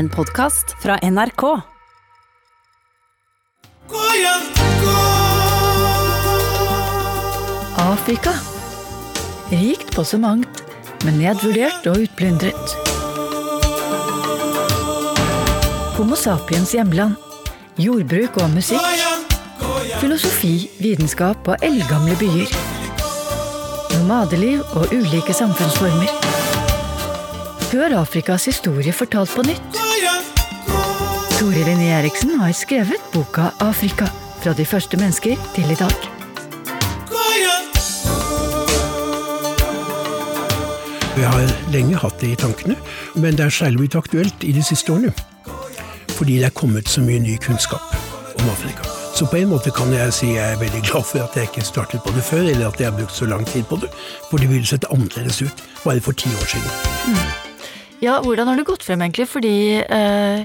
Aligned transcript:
En 0.00 0.08
podkast 0.08 0.76
fra 0.82 0.94
NRK. 1.02 1.42
Afrika. 7.76 8.32
Rikt 9.50 9.94
på 9.96 10.04
så 10.04 10.18
mangt, 10.18 10.62
men 11.04 11.18
nedvurdert 11.20 11.84
og 11.92 12.00
utplyndret. 12.06 12.72
Homo 15.98 16.16
sapiens 16.16 16.72
hjemland. 16.72 17.18
Jordbruk 17.76 18.40
og 18.40 18.54
musikk. 18.54 19.04
Filosofi, 19.98 20.70
vitenskap 20.80 21.44
og 21.44 21.60
eldgamle 21.68 22.16
byer. 22.22 22.56
Nomadeliv 23.98 24.64
og 24.72 24.96
ulike 24.96 25.36
samfunnsformer. 25.36 26.16
Hør 27.74 28.00
Afrikas 28.00 28.48
historie 28.48 28.96
fortalt 28.96 29.36
på 29.36 29.44
nytt. 29.52 29.89
Tore 31.40 31.62
Linné 31.64 31.86
Eriksen 31.96 32.34
har 32.36 32.52
skrevet 32.52 33.00
boka 33.14 33.46
Afrika. 33.64 34.04
Fra 34.42 34.52
de 34.52 34.64
første 34.68 34.98
mennesker 35.00 35.38
til 35.54 35.70
i 35.72 35.76
dag. 35.78 35.94
Vi 41.16 41.24
har 41.24 41.72
lenge 41.72 41.96
hatt 41.96 42.20
det 42.20 42.34
i 42.34 42.36
tankene, 42.36 42.76
men 43.16 43.40
det 43.40 43.46
er 43.46 43.56
særlig 43.56 43.86
blitt 43.86 43.96
aktuelt 43.96 44.44
i 44.44 44.52
de 44.52 44.66
siste 44.68 44.92
årene. 44.92 45.14
Fordi 46.18 46.36
det 46.42 46.50
er 46.50 46.54
kommet 46.60 46.92
så 46.92 47.00
mye 47.00 47.24
ny 47.24 47.40
kunnskap 47.40 47.88
om 48.36 48.52
Afrika. 48.52 48.84
Så 49.16 49.24
på 49.24 49.40
en 49.40 49.48
måte 49.56 49.72
kan 49.72 49.96
jeg 49.96 50.12
si 50.12 50.34
jeg 50.34 50.44
er 50.44 50.60
veldig 50.60 50.84
glad 50.92 51.08
for 51.08 51.24
at 51.24 51.40
jeg 51.40 51.48
ikke 51.48 51.64
startet 51.64 52.04
på 52.04 52.12
det 52.12 52.28
før, 52.28 52.44
eller 52.52 52.68
at 52.68 52.80
jeg 52.80 52.92
har 52.92 52.98
brukt 53.00 53.16
så 53.16 53.24
lang 53.24 53.48
tid 53.48 53.64
på 53.64 53.80
det. 53.80 53.88
For 54.28 54.36
det 54.36 54.52
ville 54.52 54.68
sett 54.68 54.84
annerledes 54.92 55.40
ut 55.40 55.68
bare 55.88 56.04
for 56.04 56.12
ti 56.12 56.28
år 56.28 56.52
siden. 56.52 57.28
Ja, 58.04 58.20
hvordan 58.20 58.48
har 58.48 58.60
det 58.60 58.68
gått 58.68 58.84
frem 58.84 59.00
egentlig? 59.00 59.28
Fordi 59.28 59.56
eh, 59.80 60.44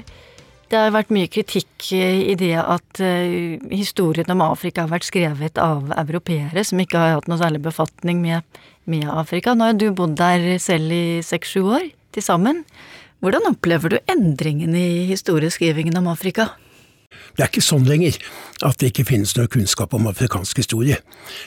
det 0.72 0.80
har 0.80 0.94
vært 0.96 1.14
mye 1.14 1.30
kritikk 1.30 1.92
i 1.94 2.34
det 2.40 2.55
at 2.58 3.02
eh, 3.04 3.62
historien 3.70 4.31
om 4.34 4.44
Afrika 4.48 4.86
har 4.86 4.94
vært 4.94 5.08
skrevet 5.08 5.59
av 5.62 5.92
europeere 5.94 6.64
som 6.66 6.81
ikke 6.81 7.02
har 7.02 7.17
hatt 7.17 7.30
noe 7.30 7.42
særlig 7.42 7.62
befatning 7.67 8.23
med, 8.23 8.59
med 8.89 9.06
Afrika. 9.12 9.54
Nå 9.54 9.70
har 9.70 9.78
du 9.78 9.92
bodd 9.95 10.17
der 10.20 10.56
selv 10.64 10.94
i 10.94 11.22
seks-sju 11.26 11.62
år 11.70 11.89
til 12.16 12.26
sammen. 12.26 12.64
Hvordan 13.22 13.48
opplever 13.52 13.94
du 13.95 13.98
endringen 14.12 14.76
i 14.78 15.06
historieskrivingen 15.12 15.98
om 16.02 16.09
Afrika? 16.12 16.50
Det 17.35 17.44
er 17.44 17.49
ikke 17.52 17.63
sånn 17.66 17.88
lenger 17.88 18.16
at 18.63 18.80
det 18.80 18.91
ikke 18.91 19.08
finnes 19.09 19.33
noe 19.35 19.49
kunnskap 19.52 19.94
om 19.97 20.08
afrikansk 20.08 20.61
historie. 20.61 21.02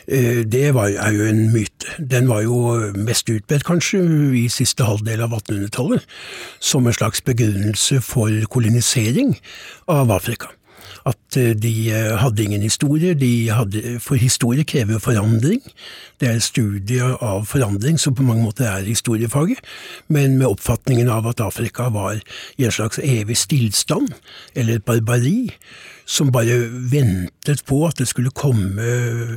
Eh, 0.07 0.45
Det 0.45 0.75
var, 0.75 0.89
er 0.89 1.13
jo 1.17 1.25
en 1.31 1.53
myte. 1.53 1.95
Den 1.99 2.29
var 2.29 2.43
jo 2.43 2.93
mest 2.95 3.29
utbredt, 3.33 3.65
kanskje, 3.65 4.03
i 4.37 4.49
siste 4.53 4.85
halvdel 4.85 5.23
av 5.25 5.33
1800-tallet, 5.33 6.05
som 6.61 6.87
en 6.87 6.93
slags 6.93 7.21
begrunnelse 7.25 8.01
for 8.05 8.31
kolonisering 8.53 9.37
av 9.89 10.11
Afrika. 10.11 10.53
At 11.09 11.37
eh, 11.41 11.55
de 11.57 11.73
eh, 11.95 12.15
hadde 12.21 12.45
ingen 12.45 12.63
historie, 12.63 13.15
de 13.17 13.51
hadde, 13.55 13.97
for 14.03 14.21
historie 14.21 14.65
krever 14.69 14.97
jo 14.99 15.03
forandring. 15.03 15.63
Det 16.21 16.29
er 16.29 16.41
studier 16.43 16.69
studie 16.79 17.05
av 17.25 17.47
forandring 17.47 17.99
som 18.01 18.15
på 18.15 18.25
mange 18.27 18.43
måter 18.45 18.67
er 18.69 18.87
historiefaget, 18.87 19.61
men 20.09 20.37
med 20.39 20.49
oppfatningen 20.51 21.09
av 21.09 21.29
at 21.31 21.41
Afrika 21.41 21.89
var 21.95 22.19
i 22.59 22.67
en 22.67 22.75
slags 22.75 22.99
evig 22.99 23.37
stillstand, 23.39 24.11
eller 24.55 24.79
et 24.79 24.85
barbari, 24.85 25.51
som 26.09 26.33
bare 26.33 26.57
ventet 26.91 27.63
på 27.69 27.83
at 27.87 28.01
det 28.01 28.09
skulle 28.09 28.33
komme 28.33 28.87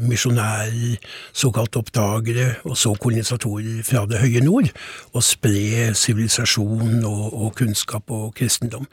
misjonærer, 0.08 0.97
såkalt 1.33 1.75
oppdagere, 1.75 2.55
og 2.64 2.77
så 2.77 2.95
kolonisatorer 2.95 3.83
fra 3.83 4.05
det 4.09 4.22
høye 4.23 4.44
nord, 4.44 4.72
og 5.14 5.23
spre 5.23 5.92
sivilisasjon 5.94 7.03
og, 7.03 7.27
og 7.33 7.53
kunnskap 7.59 8.11
og 8.11 8.33
kristendom. 8.39 8.88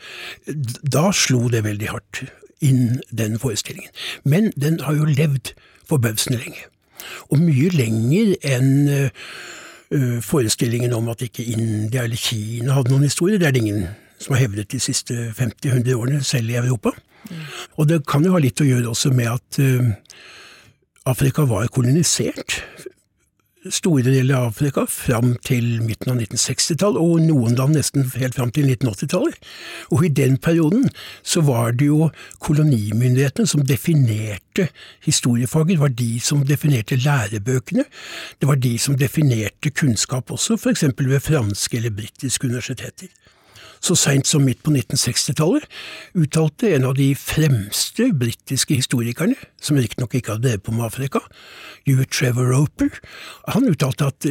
Da 0.82 1.08
slo 1.14 1.46
det 1.52 1.64
veldig 1.64 1.94
hardt 1.94 2.26
inn 2.64 3.00
den 3.10 3.38
forestillingen. 3.38 3.90
Men 4.24 4.52
den 4.56 4.80
har 4.80 4.96
jo 4.96 5.04
levd 5.04 5.52
forbausende 5.88 6.38
lenge. 6.38 6.66
Og 7.30 7.40
mye 7.40 7.70
lenger 7.72 8.34
enn 8.46 8.88
uh, 8.88 10.18
forestillingen 10.24 10.92
om 10.92 11.08
at 11.08 11.22
ikke 11.24 11.46
India 11.46 12.04
eller 12.04 12.18
Kina 12.20 12.74
hadde 12.76 12.92
noen 12.92 13.06
historie. 13.08 13.38
Det 13.38 13.48
er 13.48 13.56
det 13.56 13.64
ingen 13.64 13.86
som 14.18 14.34
har 14.34 14.42
hevdet 14.42 14.72
de 14.72 14.80
siste 14.82 15.14
50-100 15.38 15.94
årene, 15.94 16.24
selv 16.26 16.50
i 16.50 16.58
Europa. 16.58 16.92
Og 17.78 17.88
det 17.88 18.02
kan 18.08 18.24
jo 18.24 18.34
ha 18.34 18.42
litt 18.42 18.60
å 18.60 18.66
gjøre 18.66 18.90
også 18.90 19.12
med 19.14 19.30
at 19.30 19.60
uh, 19.62 19.90
Afrika 21.08 21.46
var 21.48 21.70
kolonisert 21.72 22.60
store 23.74 24.02
deler 24.06 24.36
av 24.38 24.50
Afrika 24.52 24.84
fram 24.90 25.34
til 25.44 25.78
midten 25.84 26.12
av 26.12 26.20
1960-tallet, 26.22 27.00
og 27.00 27.22
noen 27.26 27.56
land 27.58 27.76
nesten 27.76 28.06
helt 28.16 28.38
fram 28.38 28.52
til 28.54 28.68
1980-tallet. 28.70 29.38
Og 29.94 30.04
i 30.06 30.12
den 30.12 30.38
perioden 30.42 30.88
så 31.22 31.42
var 31.46 31.76
det 31.78 31.90
jo 31.90 32.10
kolonimyndighetene 32.44 33.48
som 33.50 33.64
definerte 33.66 34.68
historiefaget, 35.04 35.74
det 35.76 35.80
var 35.80 35.94
de 35.94 36.10
som 36.20 36.44
definerte 36.46 36.98
lærebøkene, 36.98 37.84
det 38.40 38.48
var 38.48 38.60
de 38.60 38.74
som 38.78 38.98
definerte 38.98 39.70
kunnskap 39.70 40.30
også, 40.34 40.58
f.eks. 40.58 40.84
ved 40.98 41.20
franske 41.20 41.76
eller 41.76 41.94
britiske 41.94 42.48
universiteter. 42.48 43.12
Så 43.80 43.96
seint 43.98 44.26
som 44.26 44.44
midt 44.44 44.62
på 44.64 44.72
1960-tallet 44.74 45.66
uttalte 46.18 46.72
en 46.74 46.88
av 46.88 46.96
de 46.98 47.12
fremste 47.18 48.10
britiske 48.18 48.78
historikerne, 48.80 49.38
som 49.62 49.78
riktignok 49.78 50.18
ikke 50.18 50.34
hadde 50.34 50.48
drevet 50.48 50.66
på 50.66 50.74
med 50.76 50.88
Afrika, 50.88 51.22
Hugh 51.86 52.06
Trevor 52.10 52.52
Roper, 52.52 52.90
han 53.48 53.68
uttalte 53.70 54.10
at 54.10 54.28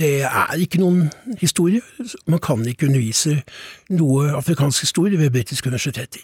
det 0.00 0.12
er 0.22 0.58
ikke 0.62 0.80
noen 0.80 1.08
historie, 1.40 1.82
man 2.30 2.40
kan 2.42 2.62
ikke 2.68 2.86
undervise 2.88 3.40
noe 3.90 4.30
afrikansk 4.38 4.86
historie 4.86 5.18
ved 5.18 5.34
britiske 5.34 5.68
universiteter. 5.68 6.22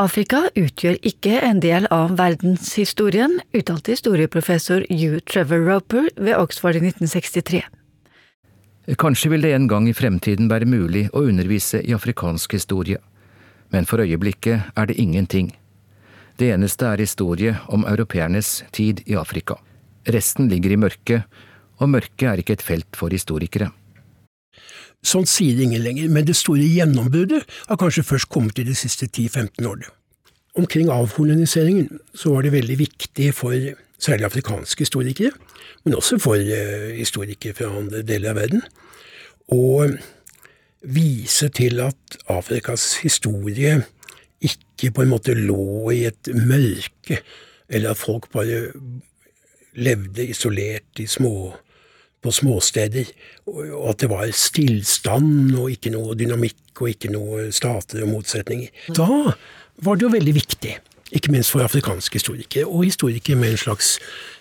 Afrika 0.00 0.46
utgjør 0.56 0.96
ikke 1.04 1.40
en 1.44 1.58
del 1.60 1.88
av 1.92 2.14
verdenshistorien, 2.16 3.40
uttalte 3.52 3.92
historieprofessor 3.92 4.86
Hugh 4.88 5.20
Trevor 5.28 5.66
Roper 5.66 6.08
ved 6.16 6.38
Oxford 6.38 6.78
i 6.78 6.84
1963. 6.86 7.66
Kanskje 8.98 9.30
vil 9.30 9.44
det 9.44 9.52
en 9.54 9.68
gang 9.70 9.86
i 9.88 9.94
fremtiden 9.94 10.48
være 10.50 10.66
mulig 10.66 11.04
å 11.14 11.22
undervise 11.22 11.78
i 11.86 11.94
afrikansk 11.94 12.56
historie, 12.56 12.98
men 13.70 13.86
for 13.86 14.02
øyeblikket 14.02 14.72
er 14.74 14.88
det 14.90 14.98
ingenting. 14.98 15.52
Det 16.40 16.48
eneste 16.50 16.88
er 16.88 16.98
historie 16.98 17.52
om 17.68 17.84
europeernes 17.86 18.64
tid 18.72 19.02
i 19.06 19.14
Afrika. 19.14 19.60
Resten 20.10 20.48
ligger 20.50 20.74
i 20.74 20.80
mørket, 20.80 21.22
og 21.78 21.92
mørket 21.92 22.26
er 22.32 22.42
ikke 22.42 22.56
et 22.58 22.64
felt 22.66 22.98
for 22.98 23.14
historikere. 23.14 23.70
Sånn 25.06 25.28
sier 25.28 25.60
ingen 25.62 25.84
lenger, 25.84 26.10
men 26.10 26.26
det 26.26 26.36
store 26.36 26.66
gjennombruddet 26.66 27.46
har 27.68 27.78
kanskje 27.80 28.04
først 28.04 28.28
kommet 28.32 28.58
i 28.58 28.66
de 28.66 28.74
siste 28.74 29.06
10–15 29.06 29.70
årene. 29.70 29.92
Omkring 30.58 30.90
avkoloniseringen 30.90 32.00
så 32.10 32.34
var 32.34 32.42
det 32.42 32.56
veldig 32.56 32.76
viktig 32.80 33.30
for 33.38 33.54
særlig 34.00 34.28
afrikanske 34.28 34.86
historikere, 34.86 35.32
men 35.84 35.94
også 35.98 36.18
for 36.20 36.40
historikere 36.96 37.56
fra 37.56 37.70
andre 37.78 38.02
deler 38.06 38.32
av 38.32 38.40
verden, 38.40 38.64
å 39.50 39.86
vise 40.80 41.50
til 41.52 41.82
at 41.84 42.18
Afrikas 42.32 42.94
historie 43.02 43.80
ikke 44.40 44.92
på 44.96 45.04
en 45.04 45.12
måte 45.12 45.34
lå 45.36 45.90
i 45.92 46.04
et 46.08 46.30
mørke, 46.32 47.20
eller 47.68 47.92
at 47.92 48.00
folk 48.00 48.30
bare 48.32 48.70
levde 49.76 50.26
isolert 50.26 51.02
små, 51.06 51.52
på 52.20 52.32
småsteder, 52.36 53.08
og 53.48 53.86
at 53.94 54.02
det 54.02 54.10
var 54.10 54.28
stillstand 54.36 55.54
og 55.56 55.70
ikke 55.72 55.92
noe 55.94 56.12
dynamikk 56.20 56.82
og 56.82 56.90
ikke 56.92 57.08
noe 57.14 57.46
stater 57.54 58.02
og 58.04 58.10
motsetninger. 58.10 58.68
Da 58.92 59.06
var 59.80 59.96
det 59.96 60.04
jo 60.04 60.10
veldig 60.12 60.34
viktig, 60.36 60.74
ikke 61.12 61.32
minst 61.32 61.50
for 61.50 61.64
afrikanske 61.64 62.20
historikere, 62.20 62.66
og 62.66 62.84
historikere 62.84 63.36
med 63.36 63.54
en 63.54 63.62
slags 63.64 63.98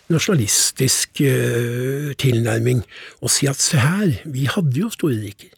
nasjonalistisk 0.10 1.22
uh, 1.22 2.12
tilnærming, 2.18 2.84
å 3.22 3.30
si 3.32 3.50
at 3.50 3.62
se 3.62 3.82
her, 3.82 4.20
vi 4.26 4.48
hadde 4.50 4.82
jo 4.82 4.92
store 4.94 5.20
riker. 5.22 5.54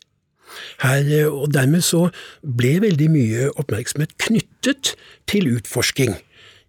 Her, 0.81 1.07
og 1.31 1.53
dermed 1.55 1.83
så 1.87 2.09
ble 2.43 2.73
veldig 2.83 3.07
mye 3.11 3.51
oppmerksomhet 3.55 4.17
knyttet 4.19 4.95
til 5.31 5.47
utforsking 5.55 6.17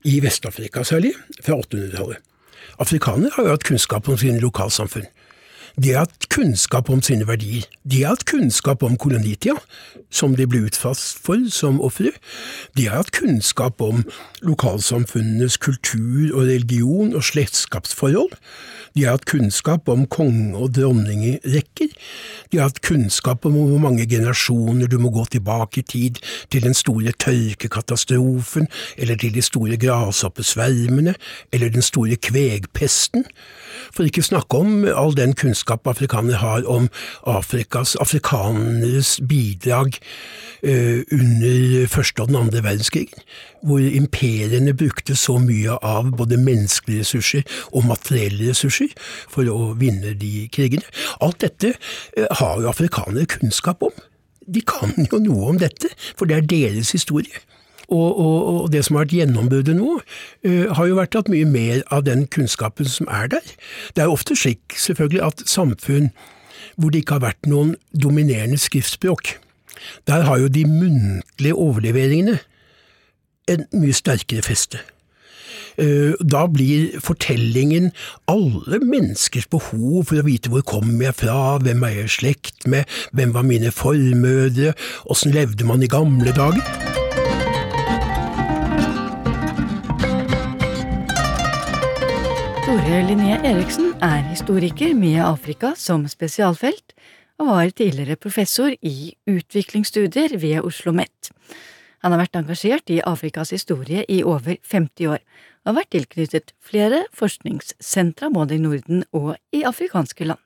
i 0.06 0.20
Vest-Afrika 0.22 0.84
særlig, 0.86 1.16
fra 1.42 1.58
800-tallet. 1.58 2.22
Afrikanere 2.82 3.34
har 3.34 3.46
jo 3.46 3.56
hatt 3.56 3.66
kunnskap 3.66 4.08
om 4.08 4.18
sine 4.18 4.40
lokalsamfunn. 4.42 5.06
De 5.76 5.92
har 5.92 6.04
hatt 6.04 6.28
kunnskap 6.28 6.90
om 6.92 7.00
sine 7.02 7.24
verdier. 7.26 7.64
De 7.88 8.02
har 8.02 8.12
hatt 8.12 8.26
kunnskap 8.28 8.82
om 8.84 8.96
kolonitida, 9.00 9.56
som 10.12 10.34
de 10.36 10.44
ble 10.46 10.66
utsatt 10.68 11.00
for 11.24 11.40
som 11.52 11.80
ofre. 11.80 12.12
De 12.76 12.88
har 12.88 13.00
hatt 13.00 13.14
kunnskap 13.16 13.80
om 13.80 14.02
lokalsamfunnenes 14.44 15.56
kultur 15.62 16.34
og 16.34 16.44
religion 16.50 17.14
og 17.16 17.24
slektskapsforhold. 17.24 18.36
De 18.92 19.06
har 19.06 19.16
hatt 19.16 19.24
kunnskap 19.24 19.88
om 19.88 20.04
konge- 20.06 20.58
og 20.60 20.74
dronningrekker. 20.76 21.88
De 22.52 22.60
har 22.60 22.68
hatt 22.68 22.82
kunnskap 22.84 23.46
om 23.48 23.56
hvor 23.56 23.80
mange 23.80 24.04
generasjoner 24.06 24.90
du 24.92 24.98
må 25.00 25.08
gå 25.14 25.24
tilbake 25.32 25.80
i 25.80 25.88
tid 25.88 26.20
til 26.52 26.68
den 26.68 26.76
store 26.76 27.16
tørkekatastrofen, 27.16 28.68
eller 28.98 29.16
til 29.16 29.32
de 29.32 29.42
store 29.42 29.80
grashoppesvermene, 29.80 31.14
eller 31.52 31.72
den 31.72 31.82
store 31.82 32.20
kvegpesten. 32.20 33.24
For 33.92 34.06
ikke 34.06 34.24
snakke 34.24 34.58
om 34.58 34.84
all 34.88 35.16
den 35.16 35.34
kunnskap 35.38 35.86
afrikanere 35.88 36.40
har 36.42 36.66
om 36.70 36.88
Afrikas, 37.26 37.94
afrikaneres 38.00 39.20
bidrag 39.28 39.98
eh, 40.62 41.02
under 41.12 41.86
første 41.90 42.22
og 42.22 42.28
den 42.28 42.36
andre 42.36 42.62
verdenskrigen, 42.64 43.24
hvor 43.62 43.78
imperiene 43.78 44.74
brukte 44.74 45.16
så 45.16 45.38
mye 45.42 45.76
av 45.82 46.12
både 46.16 46.40
menneskelige 46.40 47.04
ressurser 47.04 47.42
og 47.72 47.86
materielle 47.90 48.50
ressurser 48.50 48.92
for 49.30 49.48
å 49.50 49.72
vinne 49.78 50.14
de 50.18 50.48
krigene. 50.52 50.86
Alt 51.20 51.42
dette 51.44 51.74
eh, 51.74 52.26
har 52.40 52.60
jo 52.60 52.70
afrikanere 52.70 53.28
kunnskap 53.38 53.82
om. 53.82 53.94
De 54.46 54.62
kan 54.66 54.94
jo 55.10 55.20
noe 55.22 55.52
om 55.52 55.58
dette, 55.60 55.92
for 56.16 56.26
det 56.26 56.40
er 56.40 56.48
deres 56.50 56.92
historie. 56.96 57.42
Og, 57.92 58.18
og, 58.18 58.36
og, 58.48 58.68
det 58.72 58.84
som 58.86 58.96
har 58.96 59.04
vært 59.04 59.16
gjennombruddet 59.18 59.76
nå, 59.76 59.98
uh, 60.00 60.68
har 60.78 60.86
jo 60.88 60.96
vært 60.96 61.18
at 61.18 61.28
mye 61.32 61.48
mer 61.48 61.82
av 61.92 62.06
den 62.06 62.24
kunnskapen 62.32 62.88
som 62.88 63.10
er 63.12 63.28
der 63.34 63.50
Det 63.92 64.04
er 64.04 64.12
ofte 64.12 64.36
slik, 64.38 64.78
selvfølgelig, 64.80 65.20
at 65.26 65.44
samfunn 65.44 66.08
hvor 66.80 66.88
det 66.88 67.02
ikke 67.02 67.18
har 67.18 67.26
vært 67.26 67.50
noen 67.50 67.74
dominerende 67.92 68.56
skriftspråk, 68.56 69.34
der 70.08 70.24
har 70.24 70.40
jo 70.40 70.48
de 70.48 70.64
muntlige 70.64 71.58
overleveringene 71.58 72.38
en 73.52 73.66
mye 73.76 73.92
sterkere 73.92 74.44
feste. 74.46 74.80
Eh, 75.80 76.12
da 76.20 76.44
blir 76.52 76.98
fortellingen 77.00 77.90
alle 78.30 78.80
menneskers 78.82 79.48
behov 79.52 80.10
for 80.10 80.20
å 80.20 80.26
vite 80.26 80.52
hvor 80.52 80.64
kommer 80.68 81.08
jeg 81.08 81.18
fra, 81.24 81.58
hvem 81.64 81.84
er 81.88 81.96
jeg 81.96 82.10
i 82.10 82.16
slekt 82.18 82.68
med, 82.68 82.88
hvem 83.16 83.32
var 83.36 83.48
mine 83.48 83.72
formødre, 83.72 84.76
åssen 85.08 85.32
levde 85.36 85.68
man 85.68 85.82
i 85.82 85.90
gamle 85.90 86.36
dager? 86.36 86.91
Tore 92.82 93.04
Linné 93.06 93.36
Eriksen 93.46 93.92
er 94.02 94.24
historiker 94.26 94.90
med 94.98 95.20
Afrika 95.22 95.68
som 95.78 96.02
spesialfelt, 96.10 96.96
og 97.38 97.46
var 97.46 97.68
tidligere 97.70 98.16
professor 98.18 98.72
i 98.74 99.12
utviklingsstudier 99.30 100.32
ved 100.34 100.56
Oslo 100.58 100.90
OsloMet. 100.90 101.28
Han 102.02 102.10
har 102.10 102.18
vært 102.24 102.40
engasjert 102.40 102.90
i 102.90 102.96
Afrikas 103.06 103.52
historie 103.54 104.02
i 104.10 104.16
over 104.26 104.56
50 104.66 105.12
år, 105.12 105.22
og 105.62 105.70
har 105.70 105.76
vært 105.76 105.92
tilknyttet 105.94 106.50
flere 106.58 107.04
forskningssentra 107.14 108.32
både 108.34 108.56
i 108.56 108.64
Norden 108.64 109.04
og 109.14 109.36
i 109.54 109.62
afrikanske 109.62 110.26
land. 110.32 110.42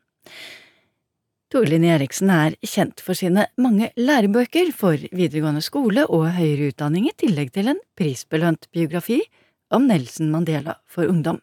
Torlin 1.49 1.89
Eriksen 1.89 2.35
er 2.35 2.59
kjent 2.61 3.01
for 3.01 3.17
sine 3.17 3.47
mange 3.57 3.95
lærebøker 3.97 4.75
for 4.77 5.01
videregående 5.09 5.65
skole 5.65 6.05
og 6.05 6.35
høyere 6.37 6.69
utdanning, 6.75 7.09
i 7.09 7.17
tillegg 7.17 7.57
til 7.57 7.73
en 7.73 7.81
prisbelønt 7.97 8.69
biografi 8.77 9.23
om 9.73 9.89
Nelson 9.89 10.29
Mandela 10.37 10.77
for 10.85 11.09
ungdom. 11.09 11.41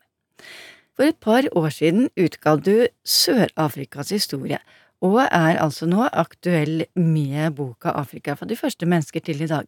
For 0.93 1.09
et 1.09 1.19
par 1.21 1.47
år 1.57 1.71
siden 1.73 2.09
utga 2.19 2.55
du 2.61 2.87
Sør-Afrikas 3.05 4.13
historie, 4.13 4.59
og 5.03 5.17
er 5.25 5.57
altså 5.59 5.87
nå 5.89 6.05
aktuell 6.13 6.85
med 6.95 7.57
boka 7.57 7.91
Afrika 7.99 8.37
fra 8.39 8.47
de 8.47 8.55
første 8.55 8.87
mennesker 8.87 9.23
til 9.25 9.41
i 9.43 9.49
dag. 9.51 9.65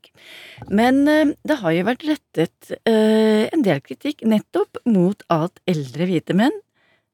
Men 0.69 1.07
eh, 1.11 1.33
det 1.43 1.59
har 1.63 1.75
jo 1.75 1.87
vært 1.89 2.05
rettet 2.07 2.75
eh, 2.85 3.49
en 3.51 3.65
del 3.65 3.81
kritikk 3.83 4.23
nettopp 4.23 4.79
mot 4.85 5.25
at 5.33 5.59
eldre 5.67 6.07
hvite 6.07 6.37
menn 6.37 6.55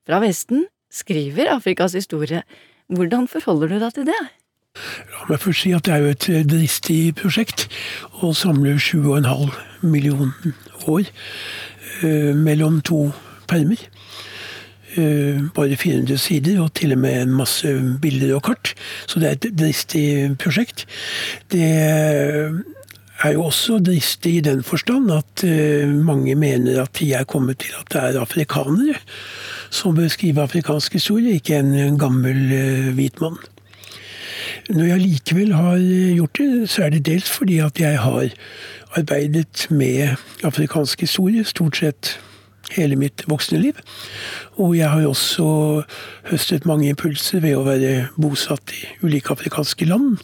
fra 0.06 0.22
Vesten 0.22 0.68
skriver 0.92 1.50
Afrikas 1.56 1.96
historie. 1.98 2.44
Hvordan 2.92 3.28
forholder 3.31 3.72
du 3.72 3.80
deg 3.80 3.96
til 3.96 4.08
det? 4.12 4.22
La 5.12 5.25
meg 5.28 5.42
først 5.44 5.66
si 5.66 5.74
at 5.75 5.88
det 5.88 5.96
er 5.96 6.04
jo 6.04 6.13
et 6.13 6.30
eh, 6.31 6.46
dristig 6.48 7.00
prosjekt 7.19 7.66
å 8.24 8.31
samle 8.38 8.78
7,5 8.80 9.58
millioner 9.84 10.54
år 10.88 11.10
eh, 11.10 12.31
mellom 12.38 12.80
to 12.88 13.10
permer. 13.51 13.83
Eh, 14.98 15.39
bare 15.56 15.77
400 15.80 16.18
sider, 16.19 16.59
og 16.63 16.74
til 16.75 16.92
og 16.92 17.00
med 17.00 17.25
masse 17.31 17.69
bilder 18.01 18.36
og 18.36 18.44
kart. 18.44 18.74
Så 19.07 19.21
det 19.21 19.30
er 19.30 19.38
et 19.38 19.59
dristig 19.59 20.38
prosjekt. 20.39 20.83
Det 21.51 21.63
er 23.24 23.31
jo 23.31 23.45
også 23.45 23.80
dristig 23.80 24.33
i 24.36 24.44
den 24.44 24.63
forstand 24.63 25.12
at 25.13 25.44
eh, 25.48 25.88
mange 25.88 26.36
mener 26.36 26.81
at 26.81 27.00
de 27.00 27.13
er 27.13 27.24
kommet 27.24 27.62
til 27.63 27.71
at 27.80 27.94
det 27.94 28.01
er 28.01 28.19
afrikanere 28.19 28.98
som 29.69 29.95
bør 29.95 30.09
skrive 30.12 30.42
afrikansk 30.42 30.94
historie, 30.94 31.38
ikke 31.39 31.59
en 31.59 32.00
gammel 32.00 32.51
eh, 32.51 32.89
hvit 32.98 33.21
mann. 33.21 33.38
Når 34.69 34.86
jeg 34.86 35.00
likevel 35.00 35.53
har 35.53 35.77
gjort 36.15 36.38
det, 36.38 36.69
så 36.69 36.83
er 36.83 36.89
det 36.89 37.06
dels 37.06 37.31
fordi 37.31 37.57
at 37.63 37.80
jeg 37.80 38.00
har 38.00 38.27
arbeidet 38.98 39.68
med 39.69 40.18
afrikansk 40.44 41.01
historie 41.01 41.44
stort 41.48 41.77
sett 41.77 42.19
hele 42.75 42.97
mitt 43.00 43.25
voksne 43.29 43.59
liv. 43.62 43.79
Og 44.62 44.75
jeg 44.77 44.89
har 44.91 45.07
også 45.07 45.47
høstet 46.31 46.68
mange 46.69 46.89
impulser 46.91 47.44
ved 47.44 47.57
å 47.57 47.65
være 47.68 48.09
bosatt 48.21 48.73
i 48.75 48.83
ulike 49.06 49.33
afrikanske 49.35 49.88
land. 49.89 50.21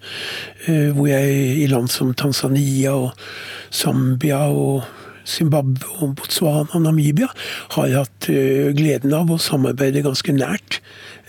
Eh, 0.67 0.93
hvor 0.95 1.09
jeg 1.11 1.59
i 1.63 1.67
land 1.71 1.91
som 1.91 2.13
Tanzania 2.17 2.95
og 2.95 3.27
Zambia 3.71 4.45
og 4.51 4.85
Zimbabwe 5.27 5.91
og 5.99 6.15
Botswana 6.15 6.71
og 6.71 6.83
Namibia 6.85 7.27
har 7.75 7.95
hatt 7.99 8.29
eh, 8.31 8.71
gleden 8.77 9.15
av 9.17 9.31
å 9.31 9.39
samarbeide 9.41 10.05
ganske 10.05 10.35
nært 10.35 10.79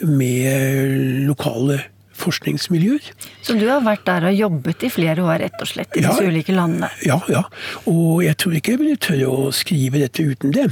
med 0.07 1.27
lokale 1.27 1.83
forskningsmiljøer. 2.29 3.11
Så 3.43 3.57
du 3.59 3.65
har 3.69 3.83
vært 3.87 4.05
der 4.07 4.29
og 4.29 4.37
jobbet 4.37 4.85
i 4.85 4.91
flere 4.93 5.25
år, 5.25 5.41
rett 5.45 5.63
og 5.65 5.71
slett, 5.71 5.97
i 5.97 6.05
ja, 6.05 6.13
disse 6.13 6.29
ulike 6.29 6.55
landene? 6.55 6.91
Ja, 7.07 7.19
ja. 7.33 7.45
Og 7.91 8.23
jeg 8.25 8.37
tror 8.41 8.59
ikke 8.59 8.75
jeg 8.75 8.83
ville 8.83 9.01
tørre 9.09 9.31
å 9.33 9.53
skrive 9.57 10.03
dette 10.03 10.27
uten 10.29 10.55
det. 10.55 10.69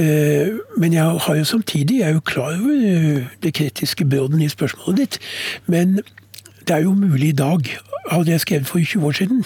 Eh, 0.00 0.56
men 0.80 0.96
jeg 0.96 1.20
har 1.26 1.38
jo 1.38 1.50
samtidig, 1.52 2.00
jeg 2.00 2.08
er 2.08 2.16
jo 2.16 2.24
klar 2.32 2.56
over 2.56 2.72
eh, 2.72 3.28
det 3.44 3.54
kritiske 3.58 4.08
brodden 4.08 4.42
i 4.42 4.50
spørsmålet 4.52 5.04
ditt. 5.04 5.20
Men 5.66 6.00
det 6.66 6.76
er 6.76 6.84
jo 6.86 6.96
mulig 6.96 7.34
i 7.34 7.38
dag. 7.38 7.70
Hadde 8.10 8.32
jeg 8.32 8.44
skrevet 8.46 8.70
for 8.70 8.80
20 8.80 9.06
år 9.06 9.18
siden, 9.20 9.44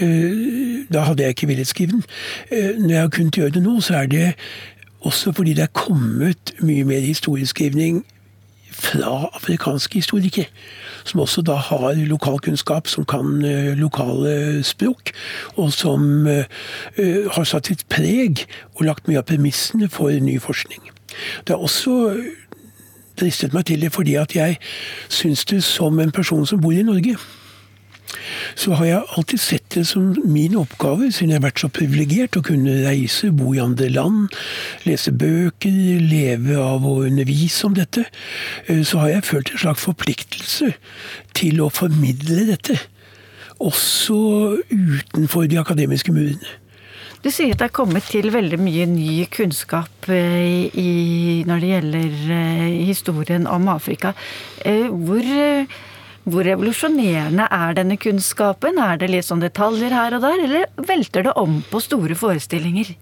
eh, 0.00 0.84
da 0.92 1.06
hadde 1.08 1.24
jeg 1.24 1.36
ikke 1.36 1.50
villet 1.52 1.70
skrive 1.70 1.98
den. 1.98 2.04
Når 2.82 2.94
jeg 2.94 3.00
har 3.00 3.12
kunnet 3.14 3.40
gjøre 3.40 3.56
det 3.56 3.62
nå, 3.62 3.80
så 3.80 4.02
er 4.02 4.06
det 4.06 4.32
også 5.02 5.32
fordi 5.34 5.54
det 5.58 5.66
er 5.66 5.74
kommet 5.74 6.54
mye 6.62 6.84
mer 6.86 7.02
historieskrivning 7.02 8.04
fra 8.72 9.30
afrikanske 9.36 10.00
historikere. 10.00 10.46
Som 11.04 11.20
også 11.20 11.42
da 11.42 11.54
har 11.54 11.94
lokalkunnskap, 12.06 12.88
som 12.88 13.04
kan 13.04 13.44
uh, 13.44 13.72
lokale 13.78 14.62
språk. 14.64 15.12
Og 15.56 15.72
som 15.72 16.26
uh, 16.26 16.44
har 17.34 17.44
satt 17.44 17.70
sitt 17.70 17.86
preg 17.88 18.46
og 18.74 18.86
lagt 18.86 19.08
mye 19.08 19.22
av 19.22 19.28
premissene 19.28 19.90
for 19.92 20.10
ny 20.10 20.38
forskning. 20.40 20.82
Det 21.46 21.54
har 21.56 21.62
også 21.62 22.16
dristet 23.20 23.52
meg 23.52 23.66
til 23.68 23.82
det 23.84 23.92
fordi 23.92 24.14
at 24.16 24.32
jeg 24.36 24.56
syns 25.12 25.44
det 25.44 25.60
som 25.64 25.98
en 26.00 26.12
person 26.12 26.46
som 26.48 26.60
bor 26.60 26.72
i 26.72 26.82
Norge 26.82 27.16
så 28.58 28.76
har 28.78 28.86
jeg 28.88 29.02
alltid 29.16 29.40
sett 29.40 29.68
det 29.74 29.84
som 29.88 30.12
min 30.24 30.56
oppgave, 30.58 31.10
siden 31.12 31.32
jeg 31.32 31.40
har 31.40 31.46
vært 31.46 31.62
så 31.62 31.70
privilegert 31.72 32.38
å 32.38 32.44
kunne 32.44 32.78
reise, 32.84 33.32
bo 33.34 33.52
i 33.56 33.62
andre 33.62 33.88
land, 33.92 34.32
lese 34.86 35.12
bøker, 35.16 36.00
leve 36.02 36.58
av 36.60 36.86
å 36.86 36.98
undervise 37.06 37.68
om 37.68 37.76
dette, 37.78 38.06
eh, 38.66 38.82
så 38.86 39.02
har 39.02 39.14
jeg 39.16 39.28
følt 39.28 39.52
en 39.52 39.62
slags 39.66 39.86
forpliktelse 39.86 40.72
til 41.38 41.62
å 41.62 41.70
formidle 41.72 42.46
dette. 42.52 42.78
Også 43.62 44.58
utenfor 44.72 45.46
de 45.46 45.60
akademiske 45.60 46.12
murene. 46.12 46.58
Du 47.22 47.28
sier 47.30 47.52
at 47.54 47.60
det 47.60 47.68
er 47.68 47.76
kommet 47.76 48.02
til 48.10 48.32
veldig 48.34 48.58
mye 48.58 48.88
ny 48.90 49.22
kunnskap 49.30 50.08
eh, 50.10 50.66
i, 50.74 51.44
når 51.46 51.62
det 51.62 51.70
gjelder 51.70 52.34
eh, 52.34 52.68
historien 52.88 53.46
om 53.46 53.70
Afrika. 53.70 54.10
Hvor 54.66 55.26
hvor 56.24 56.46
revolusjonerende 56.46 57.48
er 57.50 57.76
denne 57.78 57.96
kunnskapen? 58.00 58.78
Er 58.78 58.98
det 59.00 59.10
litt 59.10 59.26
sånn 59.26 59.42
detaljer 59.42 59.94
her 59.94 60.16
og 60.16 60.24
der, 60.24 60.42
eller 60.46 60.88
velter 60.88 61.26
det 61.26 61.36
om 61.40 61.60
på 61.70 61.80
store 61.82 62.16
forestillinger? 62.18 62.92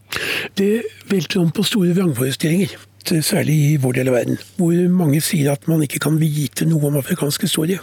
Det 0.57 0.71
velter 1.11 1.43
om 1.43 1.51
på 1.53 1.65
store 1.67 1.93
vrangforestillinger. 1.99 2.77
Særlig 3.11 3.57
i 3.57 3.77
vår 3.81 3.97
del 3.97 4.11
av 4.13 4.19
verden, 4.19 4.41
hvor 4.59 4.77
mange 4.93 5.23
sier 5.25 5.55
at 5.55 5.67
man 5.69 5.83
ikke 5.85 6.03
kan 6.05 6.19
vite 6.21 6.69
noe 6.69 6.91
om 6.91 6.99
afrikansk 7.01 7.47
historie. 7.49 7.81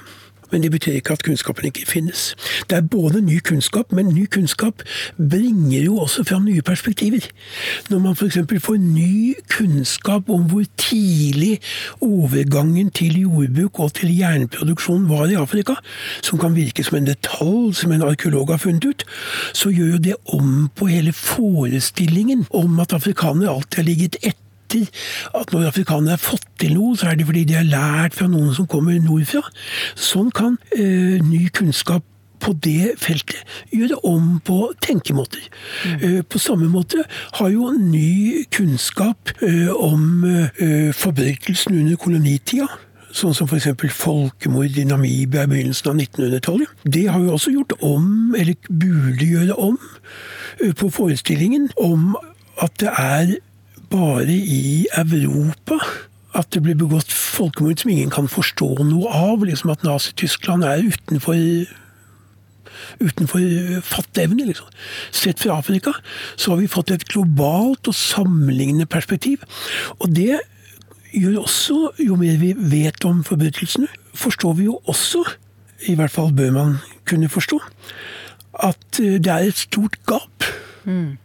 Men 0.51 0.63
det 0.63 0.71
betyr 0.71 0.91
ikke 0.99 1.13
at 1.17 1.23
kunnskapen 1.23 1.65
ikke 1.65 1.85
finnes. 1.87 2.35
Det 2.69 2.77
er 2.77 2.81
både 2.81 3.21
ny 3.21 3.39
kunnskap, 3.39 3.91
men 3.91 4.13
ny 4.15 4.25
kunnskap 4.25 4.83
bringer 5.17 5.83
jo 5.83 5.97
også 5.97 6.23
fram 6.23 6.45
nye 6.45 6.61
perspektiver. 6.61 7.27
Når 7.89 7.99
man 7.99 8.15
f.eks. 8.15 8.37
får 8.63 8.77
ny 8.77 9.33
kunnskap 9.51 10.29
om 10.29 10.47
hvor 10.49 10.63
tidlig 10.77 11.59
overgangen 12.01 12.89
til 12.89 13.19
jordbruk 13.21 13.79
og 13.79 13.93
til 13.93 14.17
jernproduksjon 14.17 15.09
var 15.09 15.25
i 15.25 15.39
Afrika, 15.39 15.77
som 16.21 16.39
kan 16.39 16.55
virke 16.55 16.83
som 16.83 16.97
en 16.97 17.11
detalj 17.11 17.73
som 17.73 17.91
en 17.91 18.07
arkeolog 18.07 18.51
har 18.51 18.63
funnet 18.63 18.85
ut, 18.85 19.05
så 19.53 19.69
gjør 19.69 19.95
jo 19.97 20.03
det 20.09 20.17
om 20.33 20.69
på 20.75 20.89
hele 20.91 21.13
forestillingen 21.13 22.45
om 22.49 22.79
at 22.79 22.93
afrikanere 22.93 23.53
alltid 23.53 23.81
har 23.81 23.89
ligget 23.89 24.19
etter 24.21 24.46
etter 24.67 24.91
at 25.37 25.53
når 25.53 25.69
afrikanere 25.71 26.17
har 26.17 26.21
fått 26.21 26.45
til 26.59 26.75
noe, 26.75 26.97
så 26.97 27.11
er 27.11 27.17
det 27.17 27.27
fordi 27.29 27.45
de 27.47 27.57
har 27.59 27.67
lært 27.67 28.17
fra 28.17 28.27
noen 28.27 28.53
som 28.55 28.67
kommer 28.69 28.99
nordfra. 28.99 29.43
Sånn 29.95 30.31
kan 30.35 30.59
uh, 30.77 31.17
ny 31.23 31.47
kunnskap 31.55 32.05
på 32.37 32.51
det 32.61 32.93
feltet 33.01 33.39
gjøre 33.73 33.97
om 34.05 34.35
på 34.45 34.67
tenkemåter. 34.85 35.41
Mm. 35.89 36.19
På 36.29 36.37
samme 36.37 36.67
måte 36.69 37.01
har 37.39 37.49
jo 37.49 37.71
ny 37.73 38.43
kunnskap 38.53 39.31
om 39.73 40.21
forbrytelsen 40.93 41.79
under 41.79 41.97
kolonitida 41.97 42.67
sånn 43.17 43.35
som 43.35 43.49
f.eks. 43.49 43.71
folkemord 43.97 44.77
i 44.77 44.85
Namibia 44.87 45.45
i 45.45 45.49
begynnelsen 45.49 45.91
av 45.91 45.99
1900-tallet, 45.99 46.85
det 46.85 47.05
har 47.09 47.23
jo 47.23 47.33
også 47.37 47.53
gjort 47.55 47.77
om, 47.85 48.35
eller 48.37 48.57
burde 48.67 49.25
gjøre 49.25 49.57
om, 49.57 49.77
eh, 50.61 50.73
på 50.77 50.91
forestillingen 50.93 51.69
om 51.81 52.15
at 52.61 52.73
det 52.81 52.93
er 52.93 53.37
bare 53.91 54.31
i 54.31 54.85
Europa 54.97 55.79
at 56.37 56.51
det 56.53 56.61
blir 56.65 56.77
begått 56.77 57.11
folkemord 57.13 57.81
som 57.81 57.91
ingen 57.91 58.11
kan 58.13 58.27
forstå 58.29 58.83
noe 58.85 59.09
av. 59.09 59.45
liksom 59.45 59.71
At 59.73 59.85
Nazi-Tyskland 59.87 60.65
er 60.67 60.85
utenfor 60.85 61.37
utenfor 63.01 63.41
fatteevne. 63.85 64.45
Liksom. 64.45 64.67
Sett 65.11 65.41
fra 65.41 65.57
Afrika 65.57 65.93
så 66.35 66.53
har 66.53 66.61
vi 66.61 66.69
fått 66.71 66.93
et 66.93 67.07
globalt 67.09 67.89
og 67.89 67.97
sammenlignende 67.97 68.85
perspektiv. 68.89 69.43
Og 69.99 70.13
det 70.15 70.39
gjør 71.15 71.41
også, 71.43 71.77
jo 72.03 72.17
mer 72.19 72.37
vi 72.41 72.53
vet 72.57 73.05
om 73.07 73.23
forbrytelsene, 73.25 73.87
forstår 74.17 74.57
vi 74.59 74.67
jo 74.67 74.79
også, 74.89 75.23
i 75.87 75.95
hvert 75.97 76.13
fall 76.13 76.33
bør 76.35 76.51
man 76.53 76.75
kunne 77.07 77.29
forstå, 77.29 77.59
at 78.65 78.99
eh, 79.01 79.17
det 79.21 79.31
er 79.31 79.47
et 79.47 79.61
stort 79.61 79.97
gap. 80.09 80.45
Mm. 80.85 81.17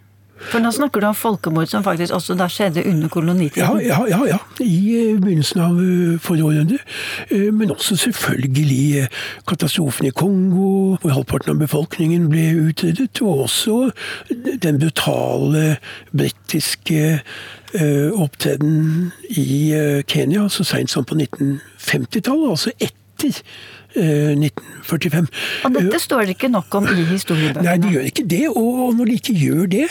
For 0.50 0.62
nå 0.62 0.72
snakker 0.74 1.02
du 1.02 1.06
om 1.08 1.16
folkemord 1.16 1.70
som 1.70 1.84
faktisk 1.86 2.14
også 2.16 2.36
da 2.38 2.48
skjedde 2.50 2.84
under 2.88 3.10
kolonitiden? 3.12 3.80
Ja, 3.82 3.98
ja, 4.00 4.00
ja, 4.10 4.20
ja. 4.34 4.38
I 4.64 4.78
eh, 4.98 5.20
begynnelsen 5.20 5.62
av 5.62 5.78
eh, 5.82 6.18
forrige 6.22 6.48
århundre. 6.48 6.78
Men 7.52 7.70
også 7.74 7.96
selvfølgelig 7.96 9.08
katastrofen 9.48 10.08
i 10.08 10.14
Kongo, 10.16 10.96
hvor 11.00 11.14
halvparten 11.14 11.54
av 11.54 11.60
befolkningen 11.62 12.28
ble 12.32 12.48
utryddet. 12.68 13.22
Og 13.22 13.46
også 13.46 13.78
den 14.62 14.80
brutale 14.82 15.76
britiske 16.12 17.20
opptreden 17.72 19.12
i 19.32 19.72
Kenya 20.04 20.44
så 20.52 20.64
seint 20.68 20.92
som 20.92 21.06
på 21.08 21.16
1950-tallet, 21.16 22.50
altså 22.50 22.74
etter 22.76 23.40
1945. 23.96 25.28
Eh, 25.28 25.66
og 25.66 25.76
dette 25.76 26.00
står 26.02 26.26
det 26.26 26.36
ikke 26.36 26.50
nok 26.52 26.74
om 26.78 26.88
i 26.90 27.04
historiebøkene? 27.08 27.64
Nei, 27.66 27.76
de 27.82 27.92
gjør 27.94 28.08
ikke 28.10 28.26
det. 28.30 28.42
Og 28.50 28.94
når 28.96 29.10
de 29.10 29.16
ikke 29.18 29.36
gjør 29.38 29.66
det, 29.72 29.88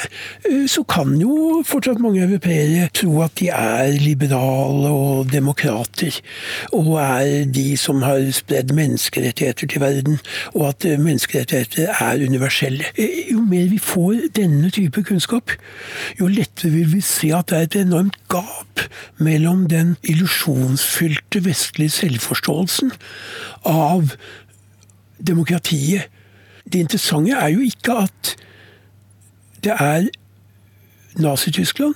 eh, 0.49 0.65
så 0.71 0.83
kan 0.83 1.13
jo 1.21 1.61
fortsatt 1.67 2.01
mange 2.03 2.23
europeere 2.25 2.89
tro 2.93 3.21
at 3.25 3.35
de 3.39 3.49
er 3.53 3.91
liberale 4.01 4.89
og 4.89 5.31
demokrater. 5.31 6.21
Og 6.73 6.95
er 7.01 7.45
de 7.45 7.77
som 7.77 8.01
har 8.05 8.23
spredd 8.31 8.73
menneskerettigheter 8.73 9.67
til 9.67 9.81
verden. 9.81 10.19
Og 10.53 10.67
at 10.69 10.85
eh, 10.85 10.99
menneskerettigheter 10.99 11.93
er 11.99 12.25
universelle. 12.27 12.85
Jo 13.31 13.41
mer 13.41 13.69
vi 13.71 13.77
får 13.77 14.27
denne 14.35 14.69
type 14.69 15.03
kunnskap, 15.03 15.51
jo 16.19 16.27
lettere 16.27 16.71
vil 16.71 16.93
vi 16.93 17.01
se 17.01 17.31
at 17.35 17.49
det 17.51 17.57
er 17.57 17.67
et 17.67 17.75
enormt 17.81 18.17
gap 18.31 18.83
mellom 19.17 19.67
den 19.69 19.95
illusjonsfylte 20.03 21.43
vestlige 21.45 21.89
selvforståelsen 21.89 22.91
av 23.65 24.15
demokratiet. 25.27 26.09
Det 26.65 26.79
interessante 26.79 27.31
er 27.31 27.47
jo 27.53 27.59
ikke 27.65 27.97
at 28.05 28.35
det 29.63 29.75
er 29.77 30.07
Nazi-Tyskland 31.21 31.95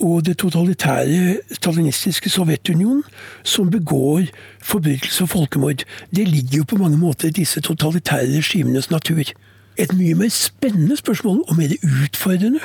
og 0.00 0.24
det 0.26 0.38
totalitære 0.38 1.38
stalinistiske 1.52 2.30
Sovjetunionen 2.30 3.02
som 3.42 3.70
begår 3.70 4.22
forbrytelser 4.62 5.24
og 5.24 5.28
folkemord. 5.28 5.84
Det 6.16 6.28
ligger 6.28 6.58
jo 6.58 6.64
på 6.64 6.76
mange 6.76 6.98
måter 6.98 7.28
i 7.28 7.30
disse 7.30 7.60
totalitære 7.60 8.36
regimenes 8.36 8.90
natur. 8.90 9.22
Et 9.78 9.92
mye 9.92 10.14
mer 10.14 10.28
spennende 10.28 10.96
spørsmål, 10.96 11.44
og 11.48 11.56
mer 11.56 11.74
utfordrende, 11.82 12.60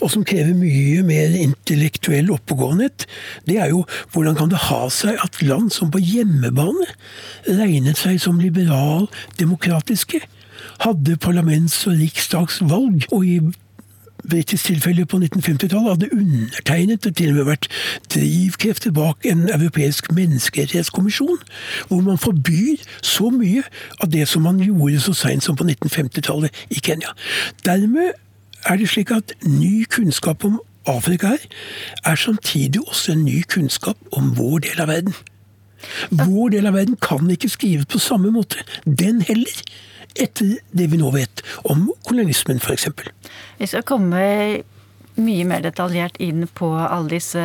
og 0.00 0.10
som 0.12 0.24
krever 0.26 0.56
mye 0.56 1.04
mer 1.06 1.36
intellektuell 1.38 2.30
oppegåenhet, 2.34 3.06
det 3.48 3.60
er 3.60 3.72
jo 3.72 3.84
hvordan 4.12 4.38
kan 4.38 4.52
det 4.52 4.66
ha 4.68 4.82
seg 4.92 5.20
at 5.22 5.40
land 5.44 5.70
som 5.74 5.92
på 5.92 6.02
hjemmebane 6.02 6.88
regnet 7.48 8.00
seg 8.00 8.20
som 8.22 8.40
liberal-demokratiske, 8.42 10.22
hadde 10.80 11.16
parlaments- 11.20 11.82
og 11.88 11.98
riksdagsvalg, 12.00 13.04
og 13.12 13.26
i 13.26 13.40
britisk 14.28 14.66
tilfelle 14.66 15.06
på 15.06 15.16
1950-tallet 15.16 15.90
hadde 15.90 16.08
undertegnet 16.12 17.06
og 17.06 17.16
til 17.16 17.32
og 17.32 17.38
med 17.38 17.48
vært 17.48 17.68
drivkrefter 18.14 18.92
bak 18.96 19.26
en 19.28 19.46
europeisk 19.48 20.10
menneskerettighetskommisjon, 20.12 21.38
hvor 21.88 22.00
man 22.04 22.20
forbyr 22.20 22.82
så 23.02 23.30
mye 23.34 23.64
av 24.00 24.10
det 24.12 24.26
som 24.28 24.44
man 24.44 24.60
gjorde 24.60 25.00
så 25.00 25.16
seint 25.16 25.44
som 25.44 25.56
på 25.56 25.64
1950-tallet 25.68 26.66
i 26.70 26.82
Kenya. 26.84 27.14
Dermed 27.64 28.12
er 28.66 28.80
det 28.80 28.88
slik 28.90 29.10
at 29.14 29.34
ny 29.46 29.84
kunnskap 29.90 30.44
om 30.44 30.60
Afrika 30.88 31.34
her 31.34 31.44
er 32.04 32.16
samtidig 32.16 32.80
også 32.88 33.12
en 33.12 33.24
ny 33.24 33.42
kunnskap 33.42 33.96
om 34.16 34.32
vår 34.36 34.64
del 34.66 34.80
av 34.80 34.88
verden. 34.88 35.14
Vår 36.10 36.50
del 36.56 36.68
av 36.68 36.76
verden 36.76 36.96
kan 37.00 37.30
ikke 37.30 37.48
skrives 37.48 37.88
på 37.88 38.00
samme 38.02 38.32
måte, 38.34 38.64
den 38.84 39.20
heller, 39.24 39.62
etter 40.18 40.58
det 40.76 40.88
vi 40.90 40.98
nå 41.00 41.12
vet 41.14 41.42
om 41.70 41.86
kolonialismen 42.08 42.60
f.eks. 42.60 42.88
Vi 43.60 43.68
skal 43.70 43.86
komme 43.86 44.24
mye 45.20 45.44
mer 45.48 45.62
detaljert 45.64 46.16
inn 46.22 46.46
på 46.54 46.72
alle 46.80 47.16
disse 47.16 47.44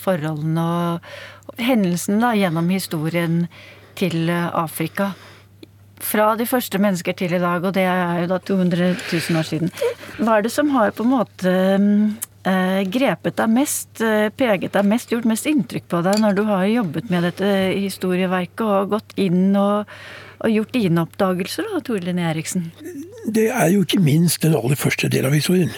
forholdene 0.00 0.64
og 0.64 1.60
hendelsene 1.60 2.32
gjennom 2.38 2.70
historien 2.72 3.44
til 3.98 4.30
Afrika 4.30 5.12
fra 6.06 6.32
de 6.38 6.46
første 6.48 6.80
mennesker 6.80 7.16
til 7.16 7.34
i 7.36 7.42
dag, 7.42 7.64
og 7.64 7.74
det 7.76 7.84
er 7.88 8.22
jo 8.22 8.30
da 8.32 8.38
200 8.38 8.90
000 9.12 9.40
år 9.40 9.48
siden. 9.48 9.72
Hva 10.18 10.38
er 10.38 10.46
det 10.46 10.52
som 10.54 10.72
har 10.74 10.94
på 10.96 11.06
en 11.06 11.12
måte 11.12 11.52
eh, 12.48 12.80
grepet 12.92 13.38
deg 13.40 13.52
mest, 13.52 14.02
eh, 14.04 14.30
preget 14.34 14.74
deg 14.76 14.88
mest, 14.88 15.12
gjort 15.12 15.28
mest 15.28 15.48
inntrykk 15.50 15.88
på 15.90 16.02
deg 16.06 16.20
når 16.22 16.38
du 16.38 16.42
har 16.48 16.66
jobbet 16.70 17.12
med 17.12 17.28
dette 17.28 17.52
historieverket 17.76 18.66
og 18.66 18.96
gått 18.96 19.14
inn 19.20 19.54
og, 19.58 19.88
og 20.40 20.56
gjort 20.56 20.74
dine 20.76 21.06
oppdagelser, 21.06 21.68
da, 21.70 21.84
Tore 21.84 22.04
Linné 22.08 22.28
Eriksen? 22.30 22.70
Det 23.30 23.50
er 23.52 23.68
jo 23.74 23.84
ikke 23.84 24.00
minst 24.02 24.42
den 24.42 24.56
aller 24.56 24.78
første 24.80 25.10
del 25.12 25.28
av 25.28 25.36
historien. 25.36 25.72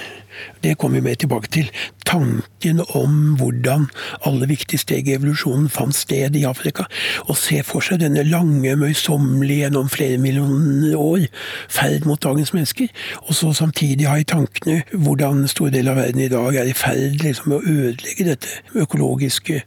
Det 0.63 0.77
kommer 0.79 1.01
vi 1.01 1.09
mer 1.09 1.15
tilbake 1.15 1.49
til. 1.49 1.71
Tanken 2.07 2.81
om 2.95 3.35
hvordan 3.41 3.87
alle 4.27 4.49
viktige 4.49 4.81
steg 4.81 5.09
i 5.09 5.15
evolusjonen 5.17 5.69
fant 5.73 5.95
sted 5.97 6.37
i 6.37 6.45
Afrika. 6.49 6.85
Og 7.29 7.37
se 7.37 7.63
for 7.67 7.85
seg 7.85 8.01
denne 8.03 8.25
lange, 8.27 8.77
møysommelige, 8.77 9.63
gjennom 9.63 9.89
flere 9.93 10.19
millioner 10.19 10.97
år 10.99 11.27
ferd 11.71 12.07
mot 12.09 12.23
dagens 12.23 12.55
mennesker. 12.55 12.89
Og 13.29 13.35
så 13.35 13.53
samtidig 13.53 14.09
ha 14.09 14.17
i 14.19 14.29
tankene 14.29 14.83
hvordan 14.93 15.47
store 15.49 15.75
deler 15.77 15.95
av 15.95 16.03
verden 16.03 16.25
i 16.25 16.31
dag 16.33 16.57
er 16.57 16.71
i 16.71 16.77
ferd 16.77 17.23
liksom, 17.23 17.53
med 17.53 17.59
å 17.61 17.75
ødelegge 17.77 18.29
dette 18.29 18.83
økologiske 18.83 19.63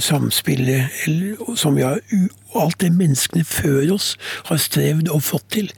samspillet 0.00 1.56
som 1.56 1.76
vi 1.76 1.86
har 1.86 2.00
og 2.54 2.62
alt 2.62 2.80
det 2.80 2.92
menneskene 2.96 3.44
før 3.44 3.94
oss 3.96 4.12
har 4.48 4.60
strevd 4.62 5.10
og 5.12 5.24
fått 5.26 5.48
til. 5.56 5.70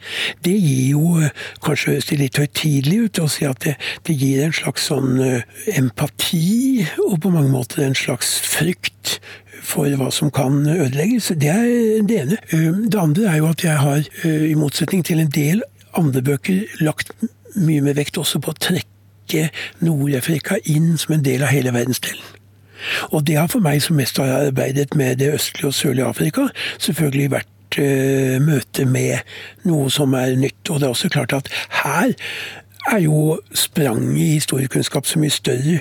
Det 0.45 0.55
gir 0.55 0.93
jo 0.93 1.17
uh, 1.19 1.29
Kanskje 1.65 1.95
høres 1.95 2.09
det 2.09 2.19
litt 2.21 2.39
høytidelig 2.39 2.99
ut 3.05 3.21
å 3.21 3.27
si 3.31 3.45
at 3.47 3.61
det, 3.65 3.75
det 4.07 4.15
gir 4.17 4.45
en 4.45 4.55
slags 4.55 4.87
sånn 4.89 5.19
uh, 5.19 5.43
empati, 5.75 6.85
og 7.07 7.19
på 7.23 7.33
mange 7.33 7.51
måter 7.53 7.85
en 7.85 7.97
slags 7.97 8.37
frykt 8.45 9.19
for 9.61 9.91
hva 9.99 10.09
som 10.13 10.31
kan 10.33 10.63
ødelegges. 10.65 11.33
Det 11.37 11.51
er 11.51 12.01
det 12.07 12.21
ene. 12.23 12.39
Det 12.51 12.99
andre 12.99 13.29
er 13.29 13.37
jo 13.41 13.51
at 13.51 13.65
jeg 13.65 13.77
har, 13.77 14.07
i 14.25 14.55
motsetning 14.57 15.05
til 15.05 15.21
en 15.21 15.29
del 15.31 15.61
andre 15.97 16.23
bøker, 16.25 16.63
lagt 16.81 17.13
mye 17.59 17.83
mer 17.83 17.97
vekt 17.99 18.19
også 18.21 18.41
på 18.41 18.53
å 18.53 18.59
trekke 18.67 19.49
Nord-Afrika 19.83 20.59
inn 20.71 20.95
som 20.99 21.17
en 21.17 21.25
del 21.25 21.43
av 21.45 21.53
hele 21.53 21.73
verdensdelen. 21.75 22.40
Og 23.11 23.27
det 23.27 23.37
har 23.39 23.49
for 23.51 23.63
meg 23.63 23.81
som 23.83 23.99
mest 23.99 24.17
har 24.21 24.47
arbeidet 24.47 24.95
med 24.95 25.19
det 25.21 25.33
østlige 25.33 25.71
og 25.71 25.77
sørlige 25.77 26.09
Afrika, 26.09 26.47
selvfølgelig 26.79 27.31
vært 27.31 27.79
uh, 27.79 28.37
møte 28.43 28.85
med 28.85 29.21
noe 29.67 29.91
som 29.93 30.13
er 30.17 30.35
nytt. 30.39 30.69
Og 30.69 30.81
det 30.81 30.89
er 30.89 30.95
også 30.95 31.13
klart 31.13 31.33
at 31.37 31.51
her 31.83 32.13
er 32.91 32.97
jo 32.97 33.39
spranget 33.53 34.17
i 34.17 34.33
historiekunnskap 34.33 35.05
så 35.05 35.19
mye 35.21 35.29
større. 35.29 35.79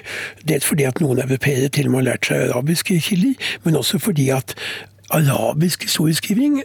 Dels 0.48 0.66
fordi 0.68 0.84
at 0.88 1.00
noen 1.00 1.22
europeere 1.22 1.68
til 1.68 1.88
og 1.88 1.94
med 1.94 2.02
har 2.02 2.08
lært 2.10 2.28
seg 2.28 2.50
arabiske 2.50 3.00
kilder, 3.00 3.50
men 3.64 3.76
også 3.80 3.98
fordi 3.98 4.28
at 4.34 4.54
arabisk 5.10 5.82
historieskriving 5.82 6.62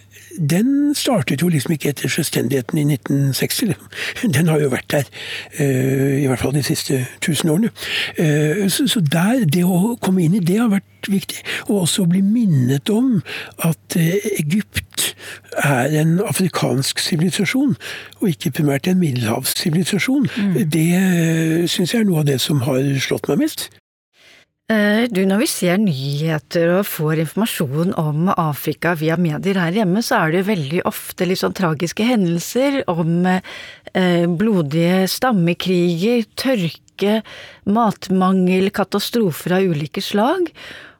den 0.51 0.95
startet 0.95 1.41
jo 1.41 1.47
liksom 1.47 1.73
ikke 1.75 1.89
etter 1.89 2.09
selvstendigheten 2.09 2.77
i 2.77 2.83
1960. 2.93 3.73
Den 4.35 4.47
har 4.47 4.59
jo 4.59 4.69
vært 4.69 4.91
der, 4.91 5.03
eh, 5.59 6.23
i 6.23 6.27
hvert 6.27 6.39
fall 6.39 6.53
de 6.53 6.63
siste 6.63 7.05
tusen 7.21 7.49
årene. 7.49 7.69
Eh, 8.17 8.67
så 8.69 9.01
der, 9.11 9.45
det 9.45 9.63
å 9.63 9.95
komme 10.01 10.23
inn 10.23 10.35
i 10.35 10.43
det 10.43 10.59
har 10.59 10.69
vært 10.73 11.09
viktig. 11.09 11.39
Og 11.67 11.81
også 11.81 12.05
bli 12.09 12.21
minnet 12.21 12.89
om 12.89 13.21
at 13.63 13.95
eh, 13.95 14.19
Egypt 14.39 15.15
er 15.63 16.01
en 16.01 16.19
afrikansk 16.27 16.99
sivilisasjon, 16.99 17.75
og 18.21 18.29
ikke 18.29 18.51
primært 18.51 18.87
en 18.87 18.99
middelhavssivilisasjon. 18.99 20.27
Mm. 20.37 20.69
Det 20.69 21.69
syns 21.69 21.93
jeg 21.93 22.01
er 22.01 22.07
noe 22.09 22.19
av 22.19 22.29
det 22.29 22.41
som 22.41 22.61
har 22.67 22.83
slått 22.99 23.29
meg 23.31 23.45
mest. 23.45 23.69
Eh, 24.65 25.03
du, 25.13 25.19
når 25.29 25.43
vi 25.43 25.48
ser 25.51 25.75
nyheter 25.77 26.72
og 26.79 26.88
får 26.89 27.19
informasjon 27.22 27.91
om 28.01 28.31
Afrika 28.34 28.95
via 28.98 29.13
medier 29.13 29.60
her 29.62 29.75
hjemme, 29.77 30.01
så 30.01 30.24
er 30.24 30.34
det 30.34 30.48
veldig 30.48 30.79
ofte 30.89 31.27
litt 31.29 31.43
sånn 31.43 31.53
tragiske 31.53 32.07
hendelser 32.07 32.79
om 32.89 33.27
eh, 33.29 34.25
blodige 34.25 35.03
stammekriger, 35.13 36.25
tørke, 36.34 37.19
matmangel, 37.69 38.72
katastrofer 38.74 39.60
av 39.60 39.69
ulike 39.69 40.01
slag. 40.01 40.50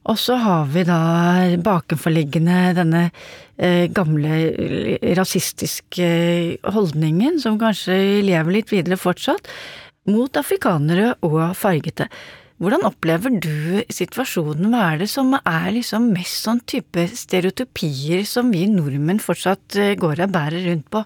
Og 0.06 0.22
så 0.22 0.38
har 0.46 0.70
vi 0.70 0.86
da 0.86 1.02
bakenforliggende 1.66 2.62
denne 2.78 3.04
eh, 3.58 3.90
gamle 3.90 4.44
rasistiske 5.18 6.14
holdningen, 6.70 7.42
som 7.42 7.58
kanskje 7.58 8.22
lever 8.30 8.60
litt 8.60 8.78
videre 8.78 9.02
fortsatt, 9.02 9.50
mot 10.14 10.38
afrikanere 10.38 11.16
og 11.26 11.56
fargete. 11.58 12.12
Hvordan 12.56 12.86
opplever 12.88 13.34
du 13.44 13.82
situasjonen? 13.92 14.70
Hva 14.72 14.84
er 14.94 15.02
det 15.02 15.10
som 15.12 15.34
er 15.36 15.66
liksom 15.76 16.08
mest 16.16 16.46
sånn 16.46 16.62
type 16.64 17.04
stereotypier 17.12 18.24
som 18.28 18.54
vi 18.54 18.64
nordmenn 18.72 19.20
fortsatt 19.20 19.76
eh, 19.76 19.96
går 20.00 20.24
og 20.24 20.32
bærer 20.32 20.70
rundt 20.70 20.88
på? 20.94 21.04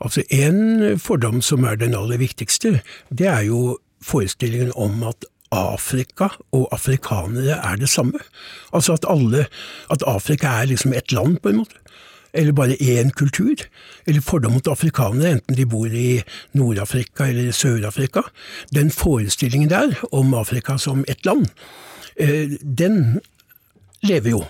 Altså 0.00 0.24
En 0.32 0.96
fordom 1.02 1.42
som 1.44 1.66
er 1.68 1.76
den 1.76 1.96
aller 1.98 2.20
viktigste, 2.22 2.78
det 3.12 3.28
er 3.28 3.44
jo 3.50 3.76
forestillingen 4.00 4.72
om 4.80 5.02
at 5.10 5.28
Afrika 5.52 6.28
og 6.52 6.68
afrikanere 6.72 7.56
er 7.64 7.76
det 7.80 7.88
samme. 7.88 8.20
Altså 8.72 8.96
at 8.98 9.06
alle 9.08 9.46
At 9.90 10.04
Afrika 10.06 10.60
er 10.60 10.68
liksom 10.72 10.92
ett 10.92 11.12
land, 11.12 11.40
på 11.42 11.48
en 11.48 11.56
måte. 11.64 11.76
Eller 12.32 12.52
bare 12.52 12.76
én 12.76 13.10
kultur. 13.10 13.64
Eller 14.06 14.20
fordom 14.20 14.52
mot 14.52 14.68
afrikanere, 14.68 15.38
enten 15.38 15.56
de 15.56 15.66
bor 15.66 15.86
i 15.86 16.22
Nord-Afrika 16.58 17.28
eller 17.28 17.52
Sør-Afrika. 17.52 18.26
Den 18.74 18.90
forestillingen 18.90 19.70
der 19.70 19.96
om 20.12 20.34
Afrika 20.34 20.78
som 20.78 21.04
ett 21.08 21.26
land, 21.26 21.48
eh, 22.16 22.58
den 22.62 23.20
lever 24.02 24.30
jo. 24.30 24.44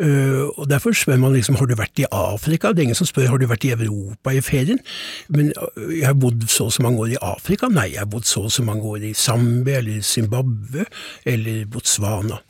Uh, 0.00 0.48
og 0.56 0.70
Derfor 0.70 0.94
spør 0.96 1.18
man 1.20 1.34
liksom 1.36 1.58
har 1.60 1.68
du 1.68 1.74
vært 1.76 2.00
i 2.00 2.06
Afrika. 2.08 2.70
Det 2.72 2.80
er 2.80 2.88
ingen 2.88 2.96
som 2.96 3.08
spør 3.08 3.28
har 3.28 3.40
du 3.40 3.44
vært 3.50 3.66
i 3.68 3.74
Europa 3.74 4.32
i 4.32 4.40
ferien. 4.40 4.80
Men 5.28 5.52
uh, 5.60 5.90
jeg 5.92 6.06
har 6.08 6.16
bodd 6.16 6.46
så 6.48 6.70
og 6.70 6.72
så 6.72 6.84
mange 6.86 7.02
år 7.04 7.12
i 7.12 7.20
Afrika. 7.20 7.68
Nei, 7.68 7.90
jeg 7.92 8.00
har 8.00 8.08
bodd 8.08 8.24
så 8.28 8.46
og 8.48 8.54
så 8.54 8.64
mange 8.64 8.86
år 8.88 9.04
i 9.10 9.12
Zambia 9.12 9.82
eller 9.82 10.00
Zimbabwe 10.00 10.86
eller 11.28 11.66
Botswana. 11.68 12.40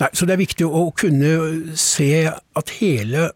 Nei, 0.00 0.08
Så 0.12 0.26
det 0.26 0.34
er 0.34 0.42
viktig 0.42 0.66
å 0.66 0.88
kunne 0.98 1.76
se 1.78 2.10
at 2.26 2.74
hele 2.80 3.30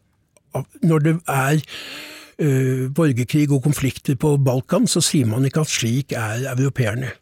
Når 0.83 1.05
det 1.07 1.17
er 1.29 1.61
uh, 1.61 2.85
borgerkrig 2.97 3.49
og 3.51 3.63
konflikter 3.65 4.19
på 4.21 4.37
Balkan, 4.43 4.89
så 4.91 5.03
sier 5.05 5.29
man 5.31 5.47
ikke 5.47 5.65
at 5.65 5.75
slik 5.75 6.17
er 6.17 6.49
europeerne. 6.55 7.15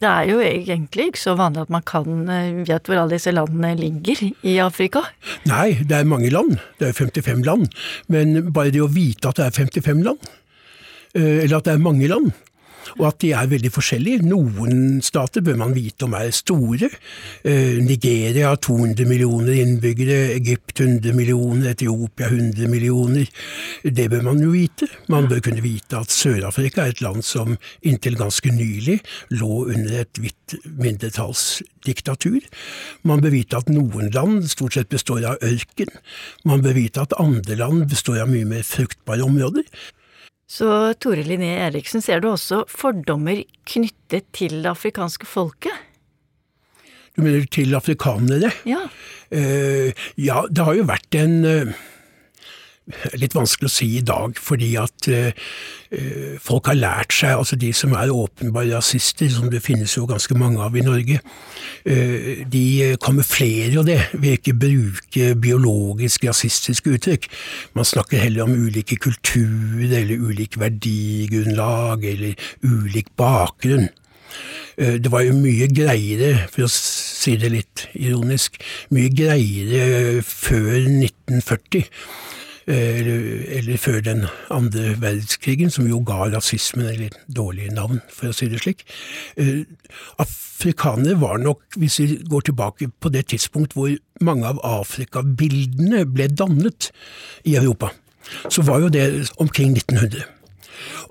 Det 0.00 0.08
er 0.08 0.28
jo 0.28 0.40
egentlig 0.44 1.10
ikke 1.10 1.20
så 1.20 1.34
vanlig 1.38 1.62
at 1.64 1.72
man 1.72 1.84
kan 1.86 2.28
eh, 2.32 2.62
vet 2.68 2.88
hvor 2.88 3.00
alle 3.00 3.16
disse 3.16 3.32
landene 3.32 3.74
ligger 3.78 4.22
i 4.44 4.56
Afrika. 4.62 5.02
Nei, 5.48 5.78
det 5.88 5.98
er 6.00 6.08
mange 6.08 6.30
land. 6.32 6.56
Det 6.80 6.90
er 6.90 6.96
55 6.96 7.44
land. 7.46 7.68
Men 8.12 8.52
bare 8.52 8.72
det 8.74 8.82
å 8.84 8.90
vite 8.92 9.30
at 9.30 9.40
det 9.40 9.46
er 9.46 9.56
55 9.56 10.04
land, 10.06 10.28
eh, 11.16 11.44
eller 11.44 11.58
at 11.58 11.68
det 11.68 11.76
er 11.76 11.86
mange 11.86 12.10
land, 12.12 12.32
og 12.98 13.06
at 13.10 13.20
de 13.24 13.32
er 13.36 13.50
veldig 13.50 13.72
forskjellige. 13.74 14.24
Noen 14.26 15.00
stater 15.04 15.44
bør 15.44 15.58
man 15.60 15.74
vite 15.76 16.06
om 16.06 16.16
er 16.18 16.32
store. 16.34 16.90
Eh, 17.46 17.78
Nigeria 17.84 18.52
har 18.52 18.60
200 18.62 19.08
millioner 19.08 19.58
innbyggere, 19.62 20.34
Egypt 20.36 20.80
100 20.80 21.16
millioner, 21.16 21.72
Etiopia 21.72 22.30
100 22.30 22.70
millioner. 22.70 23.26
Det 23.82 24.08
bør 24.12 24.22
man 24.30 24.42
jo 24.42 24.52
vite. 24.54 24.88
Man 25.12 25.28
bør 25.30 25.42
kunne 25.44 25.64
vite 25.64 26.00
at 26.00 26.14
Sør-Afrika 26.14 26.84
er 26.84 26.94
et 26.94 27.04
land 27.04 27.24
som 27.26 27.56
inntil 27.86 28.18
ganske 28.18 28.52
nylig 28.52 29.00
lå 29.34 29.66
under 29.66 30.00
et 30.02 30.20
hvitt 30.20 30.56
mindretallsdiktatur. 30.78 32.40
Man 33.06 33.22
bør 33.24 33.34
vite 33.34 33.60
at 33.60 33.70
noen 33.72 34.10
land 34.14 34.46
stort 34.50 34.76
sett 34.76 34.92
består 34.92 35.24
av 35.32 35.44
ørken. 35.44 35.92
Man 36.44 36.62
bør 36.64 36.76
vite 36.78 37.02
at 37.02 37.16
andre 37.20 37.58
land 37.58 37.86
består 37.90 38.22
av 38.24 38.32
mye 38.32 38.48
mer 38.48 38.66
fruktbare 38.66 39.26
områder. 39.26 39.66
Så 40.46 40.94
Tore 41.02 41.24
Linné 41.26 41.56
Eriksen, 41.58 42.02
ser 42.02 42.22
du 42.22 42.30
også 42.30 42.62
fordommer 42.70 43.42
knyttet 43.66 44.28
til 44.36 44.60
det 44.62 44.70
afrikanske 44.70 45.26
folket? 45.26 45.74
Du 47.16 47.24
mener 47.24 47.48
til 47.50 47.74
afrikanere? 47.74 48.52
Ja. 48.68 48.84
Uh, 49.32 49.90
ja, 50.20 50.44
det 50.46 50.66
har 50.68 50.78
jo 50.78 50.86
vært 50.86 51.18
en 51.18 51.36
uh, 51.42 51.72
litt 53.18 53.34
vanskelig 53.34 53.66
å 53.66 53.72
si 53.72 53.88
i 53.98 54.04
dag, 54.06 54.36
fordi 54.38 54.68
at 54.78 55.08
eh, 55.10 55.34
folk 56.42 56.68
har 56.70 56.78
lært 56.78 57.14
seg, 57.16 57.34
altså 57.34 57.58
de 57.58 57.72
som 57.74 57.94
er 57.98 58.12
åpenbare 58.14 58.76
rasister, 58.76 59.30
som 59.32 59.48
det 59.50 59.62
finnes 59.64 59.96
jo 59.96 60.06
ganske 60.06 60.36
mange 60.38 60.62
av 60.62 60.76
i 60.78 60.84
Norge, 60.86 61.18
eh, 61.82 62.44
de 62.46 62.94
kamuflerer 63.02 63.74
jo 63.74 63.82
det 63.86 63.98
ved 64.14 64.38
ikke 64.38 64.58
bruke 64.62 65.32
biologisk 65.42 66.28
rasistiske 66.28 66.94
uttrykk. 66.94 67.26
Man 67.78 67.88
snakker 67.88 68.22
heller 68.22 68.46
om 68.46 68.54
ulike 68.54 69.00
kulturer, 69.02 69.98
eller 70.02 70.22
ulik 70.30 70.58
verdigrunnlag, 70.62 72.06
eller 72.06 72.50
ulik 72.62 73.10
bakgrunn. 73.18 73.90
Det 74.76 75.08
var 75.08 75.22
jo 75.24 75.32
mye 75.32 75.64
greiere, 75.72 76.50
for 76.52 76.66
å 76.66 76.70
si 76.70 77.38
det 77.40 77.48
litt 77.54 77.86
ironisk, 77.96 78.58
mye 78.92 79.08
greiere 79.08 80.20
før 80.26 80.74
1940 80.84 81.86
eller, 82.74 83.42
eller, 83.58 83.76
før 83.78 84.00
den 84.00 84.24
andre 84.50 84.96
verdenskrigen, 85.00 85.70
som 85.70 85.86
jo 85.86 86.00
ga 86.06 86.26
rasismen 86.32 86.86
eller 86.86 87.14
dårlige 87.36 87.74
navn, 87.74 88.00
for 88.10 88.30
å 88.30 88.34
si 88.34 88.48
det 88.50 88.62
slik. 88.62 88.82
Uh, 89.38 89.62
afrikanere 90.18 91.20
var 91.20 91.38
nok, 91.42 91.62
hvis 91.78 92.00
vi 92.02 92.18
går 92.26 92.48
tilbake 92.48 92.90
på 93.00 93.12
det 93.14 93.28
tidspunkt 93.30 93.76
hvor 93.78 93.94
mange 94.20 94.48
av 94.50 94.58
Afrikabildene 94.66 96.06
ble 96.10 96.26
dannet 96.32 96.90
i 97.44 97.54
Europa, 97.54 97.92
så 98.50 98.66
var 98.66 98.82
jo 98.82 98.90
det 98.90 99.06
omkring 99.38 99.76
1900. 99.76 100.26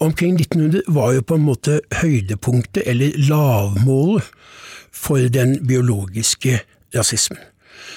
Omkring 0.03 0.35
1900 0.35 0.81
var 0.87 1.13
jo 1.15 1.21
på 1.21 1.39
en 1.39 1.47
måte 1.47 1.79
høydepunktet, 2.01 2.83
eller 2.85 3.15
lavmålet, 3.29 4.27
for 4.95 5.27
den 5.31 5.67
biologiske 5.67 6.59
rasismen. 6.95 7.39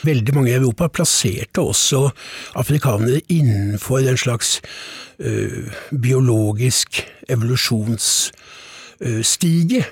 Veldig 0.06 0.34
mange 0.36 0.52
i 0.52 0.58
Europa 0.58 0.88
plasserte 0.88 1.60
også 1.60 2.10
afrikanere 2.58 3.20
innenfor 3.28 3.98
en 3.98 4.16
slags 4.20 4.60
uh, 5.18 5.72
biologisk 6.02 7.06
evolusjonsstige. 7.28 9.84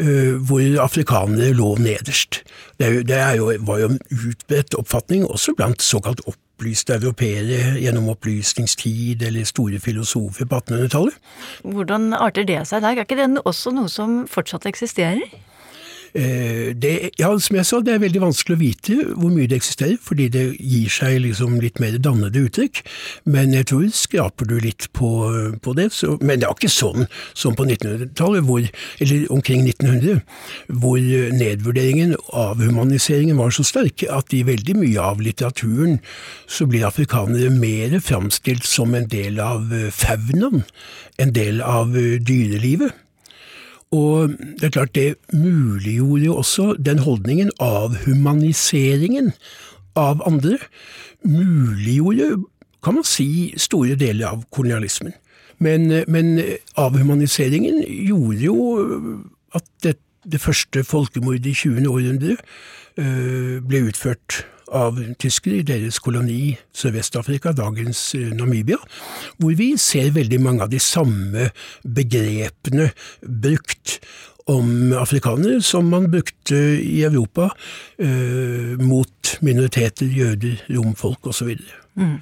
Uh, 0.00 0.40
hvor 0.48 0.80
afrikanere 0.80 1.52
lå 1.52 1.76
nederst. 1.76 2.40
Det, 2.80 3.08
det 3.08 3.36
jo, 3.36 3.52
var 3.60 3.78
jo 3.82 3.88
en 3.92 3.98
utbredt 4.08 4.74
oppfatning, 4.74 5.26
også 5.28 5.52
blant 5.58 5.82
såkalt 5.84 6.20
opplyste 6.26 6.94
europeere 6.94 7.76
gjennom 7.82 8.08
opplysningstid 8.08 9.22
eller 9.26 9.44
store 9.44 9.78
filosofer 9.82 10.48
på 10.48 10.54
1800-tallet. 10.62 11.14
Hvordan 11.62 12.12
arter 12.16 12.44
det 12.48 12.66
seg 12.70 12.82
dag? 12.82 12.96
Er 12.96 13.02
ikke 13.04 13.20
det 13.20 13.44
også 13.44 13.70
noe 13.76 13.88
som 13.92 14.26
fortsatt 14.30 14.66
eksisterer? 14.70 15.20
Eh, 16.14 16.74
det, 16.76 17.10
ja, 17.18 17.30
som 17.40 17.56
jeg 17.56 17.64
sa, 17.64 17.78
det 17.80 17.94
er 17.94 18.02
veldig 18.02 18.20
vanskelig 18.26 18.56
å 18.56 18.60
vite 18.60 18.96
hvor 19.16 19.32
mye 19.32 19.48
det 19.48 19.58
eksisterer, 19.62 19.96
fordi 20.02 20.28
det 20.32 20.44
gir 20.60 20.90
seg 20.92 21.22
liksom 21.24 21.56
litt 21.62 21.80
mer 21.80 21.96
dannede 22.02 22.42
uttrykk. 22.46 22.82
Men 23.32 23.54
jeg 23.56 23.70
tror 23.70 23.86
skraper 23.96 24.50
du 24.50 24.58
litt 24.60 24.90
på, 24.96 25.10
på 25.64 25.76
det. 25.78 25.88
Så, 25.96 26.18
men 26.20 26.42
det 26.42 26.48
er 26.48 26.56
ikke 26.56 26.72
sånn 26.72 27.08
som 27.32 27.56
på 27.56 27.66
1900-tallet, 27.68 28.72
eller 29.00 29.24
omkring 29.32 29.64
1900, 29.64 30.20
hvor 30.82 31.00
nedvurderingen 31.32 32.16
av 32.28 32.60
humaniseringen 32.60 33.40
var 33.40 33.54
så 33.54 33.64
sterk 33.66 34.04
at 34.12 34.36
i 34.36 34.44
veldig 34.46 34.76
mye 34.82 35.00
av 35.12 35.22
litteraturen 35.24 35.98
så 36.50 36.68
blir 36.68 36.88
afrikanere 36.88 37.48
mer 37.52 37.96
framstilt 38.04 38.68
som 38.68 38.92
en 38.96 39.08
del 39.08 39.40
av 39.42 39.72
faunaen, 39.96 40.66
en 41.22 41.32
del 41.32 41.64
av 41.64 41.96
dyrelivet. 41.96 43.01
Og 43.92 44.32
det 44.58 44.68
er 44.68 44.74
klart 44.78 44.94
det 44.96 45.14
muliggjorde 45.32 46.24
jo 46.24 46.36
også 46.40 46.72
den 46.80 47.02
holdningen 47.04 47.50
av 47.60 47.96
humaniseringen 48.06 49.32
av 49.96 50.22
andre. 50.26 50.56
Muliggjorde, 51.28 52.44
kan 52.82 52.96
man 52.96 53.06
si, 53.06 53.52
store 53.60 53.98
deler 54.00 54.32
av 54.32 54.46
kolonialismen. 54.50 55.12
Men, 55.62 55.90
men 56.08 56.38
avhumaniseringen 56.80 57.82
gjorde 57.86 58.40
jo 58.40 58.56
at 59.54 59.66
det, 59.84 59.98
det 60.24 60.40
første 60.40 60.82
folkemordet 60.84 61.52
i 61.52 61.54
20. 61.54 61.86
århundre 61.90 62.36
ble 62.96 63.78
utført 63.88 64.42
av 64.72 64.98
tyskere 65.20 65.60
i 65.60 65.66
deres 65.66 66.00
koloni 66.02 66.56
Sør-Vest-Afrika, 66.76 67.52
dagens 67.56 68.00
eh, 68.18 68.32
Namibia, 68.34 68.80
hvor 69.40 69.56
vi 69.58 69.72
ser 69.80 70.12
veldig 70.16 70.40
mange 70.42 70.66
av 70.66 70.72
de 70.72 70.80
samme 70.82 71.50
begrepene 71.82 72.90
brukt 73.22 73.98
om 74.50 74.92
afrikanere 74.98 75.60
som 75.62 75.86
man 75.92 76.08
brukte 76.10 76.58
i 76.82 77.02
Europa 77.06 77.52
eh, 78.02 78.74
mot 78.80 79.34
minoriteter, 79.44 80.08
jøder, 80.08 80.64
romfolk 80.72 81.30
osv. 81.30 81.52
Så, 81.54 82.00
mm. 82.00 82.16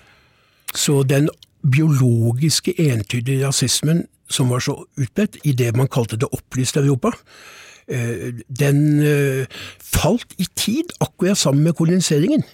så 0.75 1.01
den 1.09 1.31
biologiske, 1.61 2.75
entydige 2.81 3.47
rasismen 3.47 4.05
som 4.31 4.53
var 4.53 4.63
så 4.65 4.77
utbredt 5.01 5.41
i 5.45 5.55
det 5.57 5.73
man 5.77 5.91
kalte 5.91 6.19
det 6.21 6.29
opplyste 6.35 6.83
Europa, 6.83 7.15
Eh, 7.15 7.70
den 7.91 8.81
eh, 9.03 9.61
falt 9.79 10.35
i 10.39 10.47
tid, 10.55 10.95
akkurat 11.01 11.39
sammen 11.39 11.65
med 11.67 11.77
koloniseringen. 11.79 12.45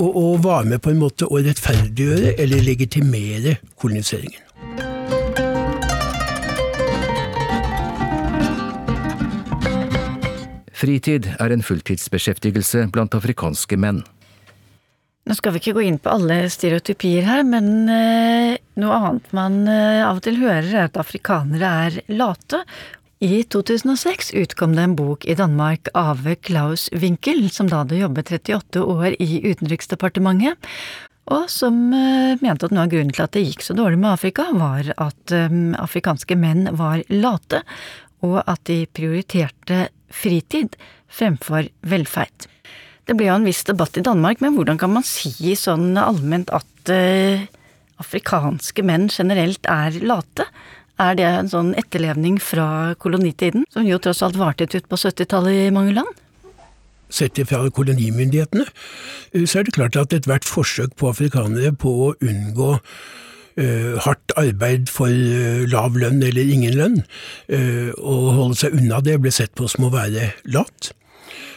Og, 0.00 0.08
og 0.16 0.44
var 0.44 0.64
med 0.64 0.80
på 0.80 0.90
en 0.90 1.00
måte 1.02 1.28
å 1.28 1.40
rettferdiggjøre 1.44 2.36
eller 2.40 2.64
legitimere 2.64 3.58
koloniseringen. 3.76 4.42
Fritid 10.76 11.28
er 11.40 11.52
en 11.52 11.64
fulltidsbeskjeftigelse 11.64 12.86
blant 12.92 13.16
afrikanske 13.16 13.78
menn. 13.80 14.02
Nå 15.26 15.34
skal 15.34 15.56
vi 15.56 15.62
ikke 15.62 15.74
gå 15.74 15.86
inn 15.88 15.96
på 15.98 16.12
alle 16.12 16.44
stereotypier 16.52 17.24
her, 17.26 17.40
men 17.48 17.88
eh, 17.90 18.58
noe 18.78 18.98
annet 19.00 19.32
man 19.34 19.64
eh, 19.66 20.04
av 20.06 20.20
og 20.20 20.22
til 20.22 20.38
hører 20.38 20.68
er 20.68 20.84
at 20.86 21.00
afrikanere 21.02 21.70
er 21.86 21.96
late. 22.14 22.60
I 23.18 23.44
2006 23.48 24.34
utkom 24.36 24.74
det 24.76 24.82
en 24.84 24.94
bok 24.96 25.24
i 25.24 25.34
Danmark 25.34 25.88
av 25.96 26.20
Klaus 26.44 26.90
Winkel, 26.92 27.46
som 27.48 27.70
da 27.70 27.78
hadde 27.80 27.96
jobbet 27.96 28.28
38 28.28 28.82
år 28.84 29.14
i 29.16 29.38
Utenriksdepartementet, 29.40 30.68
og 31.32 31.46
som 31.48 31.78
eh, 31.96 32.36
mente 32.44 32.68
at 32.68 32.74
noe 32.76 32.84
av 32.84 32.92
grunnen 32.92 33.14
til 33.16 33.24
at 33.24 33.32
det 33.32 33.46
gikk 33.46 33.64
så 33.64 33.76
dårlig 33.78 34.02
med 34.02 34.12
Afrika, 34.12 34.50
var 34.52 34.92
at 35.00 35.32
afrikanske 35.32 36.36
menn 36.36 36.68
var 36.76 37.00
late, 37.08 37.62
og 38.20 38.42
at 38.44 38.60
de 38.68 38.82
prioriterte 38.84 39.86
fritid 40.12 40.76
fremfor 41.08 41.72
velferd. 41.88 42.50
Det 43.08 43.16
ble 43.16 43.30
jo 43.30 43.40
en 43.40 43.48
viss 43.48 43.64
debatt 43.64 43.96
i 43.96 44.04
Danmark, 44.04 44.44
men 44.44 44.58
hvordan 44.58 44.76
kan 44.76 44.92
man 44.92 45.08
si 45.08 45.56
sånn 45.56 45.96
allment 45.96 46.52
at 46.52 46.90
uh, 46.92 47.44
afrikanske 48.02 48.84
menn 48.84 49.08
generelt 49.08 49.64
er 49.70 49.96
late? 50.04 50.50
Er 51.02 51.16
det 51.18 51.26
en 51.28 51.50
sånn 51.52 51.74
etterlevning 51.76 52.38
fra 52.40 52.94
kolonitiden, 53.02 53.66
som 53.72 53.84
jo 53.84 53.98
tross 54.00 54.22
alt 54.24 54.38
varte 54.40 54.64
ut 54.64 54.88
på 54.88 54.96
70-tallet 54.96 55.66
i 55.66 55.74
mange 55.74 55.92
land? 55.96 56.22
Sett 57.12 57.38
fra 57.46 57.60
kolonimyndighetene, 57.70 58.64
eh, 59.32 59.44
så 59.44 59.60
er 59.60 59.68
det 59.68 59.76
klart 59.76 59.98
at 60.00 60.16
ethvert 60.16 60.48
forsøk 60.48 60.96
på 60.96 61.12
afrikanere 61.12 61.74
på 61.76 61.92
å 62.08 62.10
unngå 62.18 62.72
uh, 62.72 63.94
hardt 64.04 64.34
arbeid 64.40 64.90
for 64.92 65.12
uh, 65.12 65.62
lav 65.70 65.94
lønn 66.00 66.18
eller 66.24 66.50
ingen 66.56 66.74
lønn, 66.76 66.98
uh, 67.52 67.92
og 68.00 68.32
holde 68.40 68.58
seg 68.64 68.74
unna 68.80 69.02
det, 69.04 69.20
ble 69.20 69.32
sett 69.32 69.54
på 69.56 69.68
som 69.70 69.86
å 69.86 69.92
være 69.94 70.32
lat. 70.50 70.90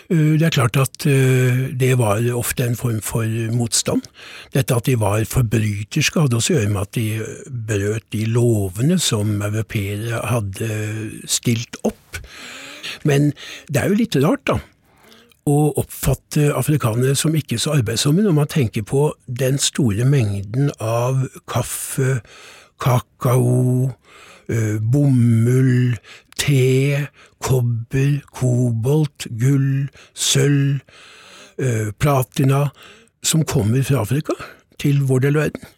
Eh, 0.10 0.36
det 0.40 0.48
er 0.48 0.56
klart 0.56 0.80
at 0.82 1.06
eh, 1.10 1.70
det 1.80 1.92
var 2.00 2.24
ofte 2.34 2.66
en 2.66 2.80
form 2.80 3.02
for 3.06 3.26
motstand. 3.54 4.08
Dette 4.56 4.76
at 4.76 4.90
de 4.90 4.98
var 5.00 5.28
forbryterske 5.30 6.26
hadde 6.26 6.40
også 6.40 6.56
å 6.56 6.58
gjøre 6.58 6.74
med 6.74 6.82
at 6.82 6.98
de 6.98 7.08
brøt 7.70 8.10
de 8.16 8.26
lovene 8.30 9.00
som 9.02 9.38
europeere 9.38 10.24
hadde 10.32 10.72
stilt 11.30 11.78
opp. 11.88 12.22
Men 13.06 13.32
det 13.70 13.84
er 13.84 13.92
jo 13.92 14.02
litt 14.02 14.18
rart, 14.24 14.46
da 14.50 14.60
å 15.50 15.58
oppfatte 15.80 16.50
afrikanere 16.58 17.16
som 17.18 17.36
ikke 17.38 17.60
så 17.62 17.78
arbeidsomme, 17.78 18.24
når 18.26 18.36
man 18.38 18.52
tenker 18.52 18.86
på 18.88 19.08
den 19.26 19.60
store 19.62 20.06
mengden 20.08 20.72
av 20.84 21.24
kaffe, 21.50 22.20
kakao, 22.80 23.90
eh, 23.90 24.09
bomull, 24.82 25.98
te, 26.40 27.08
kobber, 27.44 28.20
kobolt, 28.36 29.28
gull, 29.40 29.90
sølv, 30.14 30.80
eh, 31.60 31.92
platina, 32.00 32.70
som 33.24 33.44
kommer 33.44 33.84
fra 33.84 34.06
Afrika 34.06 34.34
til 34.80 35.04
vår 35.04 35.28
del 35.28 35.38
av 35.38 35.50
verden. 35.50 35.76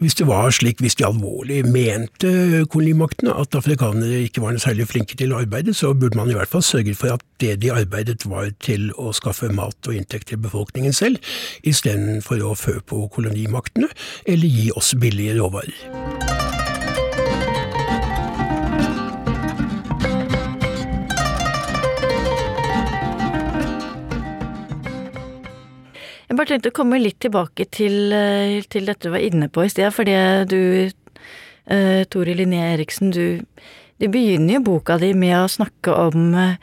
Hvis 0.00 0.14
det 0.16 0.24
var 0.30 0.48
slik, 0.48 0.78
hvis 0.80 0.94
de 0.96 1.04
alvorlig 1.04 1.58
mente 1.68 2.64
kolonimaktene 2.72 3.34
at 3.36 3.52
afrikanere 3.58 4.22
ikke 4.24 4.40
var 4.40 4.56
noe 4.56 4.62
særlig 4.62 4.86
flinke 4.88 5.18
til 5.20 5.34
å 5.34 5.42
arbeide, 5.42 5.74
så 5.76 5.92
burde 5.92 6.16
man 6.16 6.32
i 6.32 6.38
hvert 6.38 6.48
fall 6.48 6.64
sørget 6.64 6.96
for 6.96 7.12
at 7.18 7.26
det 7.44 7.58
de 7.60 7.74
arbeidet 7.74 8.24
var 8.24 8.48
til 8.64 8.88
å 8.96 9.12
skaffe 9.12 9.52
mat 9.52 9.76
og 9.92 10.00
inntekt 10.00 10.32
til 10.32 10.40
befolkningen 10.40 10.96
selv, 10.96 11.20
istedenfor 11.60 12.40
å 12.40 12.56
fø 12.56 12.78
på 12.80 13.04
kolonimaktene 13.12 13.92
eller 14.24 14.48
gi 14.48 14.70
oss 14.72 14.94
billige 14.96 15.36
råvarer. 15.36 16.29
Bare 26.40 26.54
tenkte 26.54 26.72
å 26.72 26.78
komme 26.80 27.00
litt 27.00 27.18
tilbake 27.20 27.66
til, 27.74 28.12
eh, 28.16 28.62
til 28.72 28.88
dette 28.88 29.08
du 29.08 29.12
var 29.12 29.24
inne 29.24 29.50
på 29.52 29.64
i 29.66 29.70
sted, 29.72 29.92
fordi 29.92 30.16
du, 30.48 30.90
uh, 31.70 32.04
Tore 32.08 32.34
Linné 32.34 32.62
Eriksen, 32.74 33.10
du, 33.12 33.42
du, 34.00 34.06
begynner 34.08 34.56
jo 34.56 34.62
boka 34.70 34.96
di 34.98 35.12
med 35.12 35.36
å 35.36 35.50
snakke 35.50 35.92
om 35.92 36.32
uh, 36.34 36.54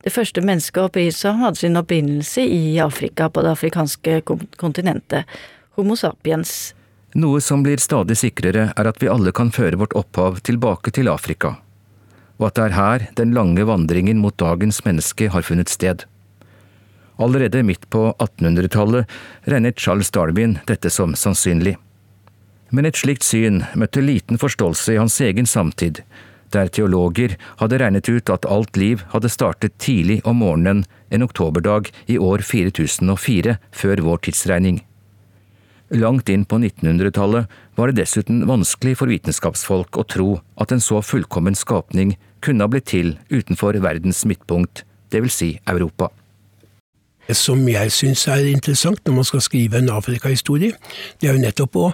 det 0.00 0.12
første 0.14 0.40
mennesket 0.44 1.16
som 1.16 1.42
hadde 1.42 1.58
sin 1.58 1.76
opprinnelse 1.76 2.44
i 2.44 2.78
Afrika, 2.80 3.28
på 3.28 3.42
det 3.42 3.56
afrikanske 3.56 4.20
kontinentet, 4.60 5.26
Homo 5.74 5.96
sapiens. 5.96 6.74
Noe 7.14 7.40
som 7.42 7.64
blir 7.66 7.82
stadig 7.82 8.16
sikrere, 8.20 8.70
er 8.76 8.86
at 8.86 9.02
vi 9.02 9.10
alle 9.10 9.32
kan 9.32 9.50
føre 9.50 9.78
vårt 9.80 9.96
opphav 9.98 10.40
tilbake 10.46 10.94
til 10.94 11.10
Afrika, 11.10 11.56
og 12.38 12.50
at 12.50 12.56
det 12.56 12.68
er 12.68 12.78
her 12.78 13.10
den 13.18 13.34
lange 13.34 13.66
vandringen 13.66 14.22
mot 14.22 14.36
dagens 14.38 14.84
menneske 14.86 15.30
har 15.34 15.42
funnet 15.42 15.72
sted. 15.72 16.06
Allerede 17.20 17.62
midt 17.62 17.84
på 17.92 18.14
1800-tallet 18.18 19.06
regnet 19.52 19.78
Charles 19.78 20.10
Darwin 20.10 20.56
dette 20.66 20.90
som 20.90 21.12
sannsynlig. 21.14 21.76
Men 22.70 22.86
et 22.88 22.96
slikt 22.96 23.26
syn 23.26 23.64
møtte 23.76 24.00
liten 24.00 24.38
forståelse 24.40 24.94
i 24.94 25.00
hans 25.00 25.18
egen 25.20 25.48
samtid, 25.48 26.00
der 26.54 26.70
teologer 26.72 27.36
hadde 27.60 27.78
regnet 27.82 28.08
ut 28.08 28.30
at 28.32 28.46
alt 28.48 28.78
liv 28.80 29.02
hadde 29.12 29.30
startet 29.30 29.76
tidlig 29.82 30.20
om 30.24 30.40
morgenen 30.40 30.84
en 31.10 31.26
oktoberdag 31.26 31.90
i 32.10 32.16
år 32.18 32.42
4004 32.46 33.58
før 33.82 34.02
vår 34.06 34.22
tidsregning. 34.26 34.80
Langt 35.90 36.30
inn 36.30 36.46
på 36.46 36.56
1900-tallet 36.62 37.50
var 37.76 37.90
det 37.90 38.00
dessuten 38.00 38.44
vanskelig 38.48 38.96
for 39.00 39.10
vitenskapsfolk 39.10 39.98
å 39.98 40.06
tro 40.06 40.30
at 40.62 40.72
en 40.72 40.82
så 40.82 41.02
fullkommen 41.02 41.58
skapning 41.58 42.14
kunne 42.40 42.64
ha 42.64 42.70
blitt 42.70 42.88
til 42.94 43.16
utenfor 43.28 43.76
verdens 43.82 44.22
midtpunkt, 44.24 44.86
vil 45.10 45.26
si 45.34 45.56
Europa 45.66 46.12
som 47.36 47.62
jeg 47.68 47.92
syns 47.94 48.26
er 48.30 48.48
interessant 48.50 49.00
når 49.06 49.14
man 49.20 49.28
skal 49.28 49.44
skrive 49.44 49.78
en 49.78 49.92
Afrikahistorie, 49.92 50.74
det 51.20 51.28
er 51.28 51.36
jo 51.36 51.44
nettopp 51.44 51.78
å 51.80 51.86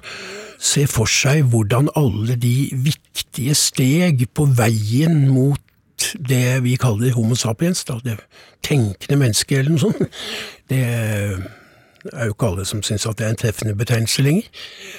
se 0.59 0.87
for 0.89 1.11
seg 1.11 1.45
hvordan 1.53 1.91
alle 1.99 2.37
de 2.41 2.71
viktige 2.73 3.55
steg 3.59 4.27
på 4.35 4.49
veien 4.57 5.27
mot 5.29 5.61
det 6.29 6.63
vi 6.65 6.77
kaller 6.81 7.15
Homo 7.17 7.37
sapiens, 7.39 7.85
da, 7.89 7.99
det 8.05 8.19
tenkende 8.65 9.19
mennesket 9.21 9.59
eller 9.59 9.75
noe 9.75 9.85
sånt, 9.85 10.19
det 10.71 10.83
er 12.13 12.29
jo 12.29 12.35
ikke 12.35 12.51
alle 12.51 12.67
som 12.69 12.83
syns 12.87 13.07
at 13.09 13.19
det 13.19 13.27
er 13.27 13.35
en 13.35 13.41
treffende 13.41 13.77
betegnelse 13.79 14.23
lenger. 14.23 14.51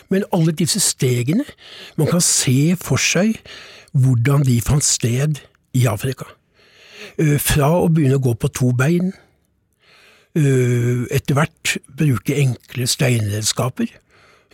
Men 0.10 0.26
alle 0.36 0.56
disse 0.56 0.82
stegene, 0.84 1.46
man 1.96 2.10
kan 2.12 2.24
se 2.24 2.76
for 2.82 3.00
seg 3.02 3.38
hvordan 3.98 4.44
de 4.48 4.60
fant 4.62 4.84
sted 4.84 5.40
i 5.78 5.86
Afrika. 5.88 6.28
Eh, 7.18 7.38
fra 7.42 7.70
å 7.78 7.88
begynne 7.94 8.20
å 8.20 8.24
gå 8.24 8.34
på 8.40 8.52
to 8.52 8.74
bein, 8.78 9.14
etter 10.38 11.38
hvert 11.38 11.78
bruke 11.98 12.36
enkle 12.38 12.88
steinredskaper, 12.88 13.90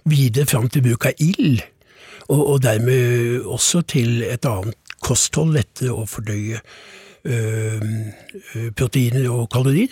videre 0.10 0.48
fram 0.48 0.69
til 0.72 0.84
bruk 0.86 1.08
av 1.10 1.24
ild, 1.24 1.62
og, 2.30 2.39
og, 2.39 2.58
dermed 2.63 3.43
også 3.43 3.84
til 3.91 4.24
et 4.24 4.46
annet 4.48 4.96
kosthold, 5.04 5.54
lettere 5.58 5.91
å 5.91 6.06
fordøye 6.08 6.62
øh, 7.28 7.88
proteiner 8.78 9.28
og 9.32 9.50
kalorier, 9.52 9.91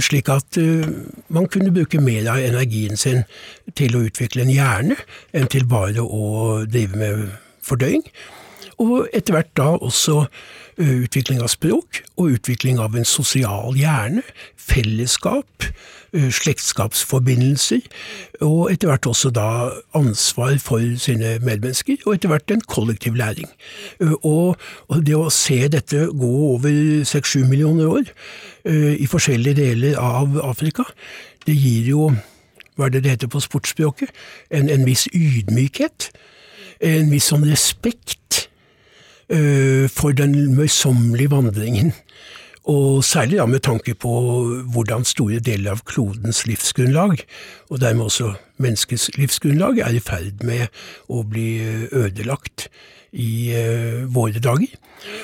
slik 0.00 0.28
at 0.32 0.60
øh, 0.60 0.84
man 1.32 1.48
kunne 1.48 1.72
bruke 1.72 2.00
mer 2.00 2.28
av 2.34 2.44
energien 2.44 3.00
sin 3.00 3.24
til 3.76 3.96
å 3.96 4.04
utvikle 4.08 4.44
en 4.44 4.52
hjerne 4.52 4.98
enn 5.32 5.48
til 5.48 5.64
bare 5.70 6.04
å 6.04 6.60
drive 6.68 7.00
med 7.00 7.24
fordøying. 7.64 8.04
Og 8.80 9.08
etter 9.12 9.36
hvert 9.36 9.52
da 9.56 9.72
også 9.76 10.24
utvikling 10.78 11.40
av 11.42 11.50
språk 11.52 12.02
og 12.16 12.36
utvikling 12.36 12.78
av 12.82 12.96
en 12.96 13.06
sosial 13.08 13.76
hjerne, 13.78 14.22
fellesskap, 14.60 15.66
slektskapsforbindelser, 16.10 17.84
og 18.42 18.72
etter 18.72 18.90
hvert 18.90 19.06
også 19.06 19.30
da 19.34 19.48
ansvar 19.98 20.56
for 20.62 20.82
sine 21.00 21.36
medmennesker, 21.44 22.00
og 22.06 22.16
etter 22.16 22.32
hvert 22.32 22.54
en 22.54 22.64
kollektiv 22.66 23.18
læring. 23.18 23.50
Og, 24.20 24.56
det 25.06 25.16
å 25.16 25.30
se 25.34 25.62
dette 25.72 26.08
gå 26.10 26.32
over 26.50 27.04
seks-sju 27.08 27.44
millioner 27.48 27.90
år 27.90 28.10
i 28.70 29.06
forskjellige 29.10 29.60
deler 29.62 29.98
av 30.00 30.40
Afrika, 30.44 30.84
det 31.46 31.56
gir 31.56 31.92
jo, 31.94 32.10
hva 32.76 32.88
er 32.88 32.96
det 32.96 33.04
det 33.04 33.16
heter 33.16 33.30
på 33.32 33.42
sportsspråket, 33.42 34.10
en, 34.50 34.68
en 34.70 34.86
viss 34.86 35.06
ydmykhet. 35.14 36.10
En 36.80 37.10
viss 37.12 37.26
sånn 37.28 37.44
respekt 37.44 38.19
Eh, 38.19 38.19
for 39.30 40.10
den 40.18 40.32
møysommelige 40.56 41.30
vandringen. 41.30 41.92
Og 42.68 43.04
særlig 43.04 43.38
da 43.38 43.46
med 43.46 43.62
tanke 43.64 43.94
på 43.94 44.12
hvordan 44.72 45.04
store 45.08 45.40
deler 45.40 45.74
av 45.74 45.84
klodens 45.88 46.44
livsgrunnlag, 46.46 47.22
og 47.70 47.80
dermed 47.80 48.10
også 48.10 48.34
menneskets 48.60 49.08
livsgrunnlag, 49.16 49.80
er 49.80 49.96
i 49.96 50.02
ferd 50.04 50.44
med 50.44 50.68
å 51.08 51.24
bli 51.24 51.48
eh, 51.64 51.86
ødelagt 51.90 52.68
i 53.12 53.50
uh, 53.56 54.06
våre 54.14 54.42
dager. 54.42 54.76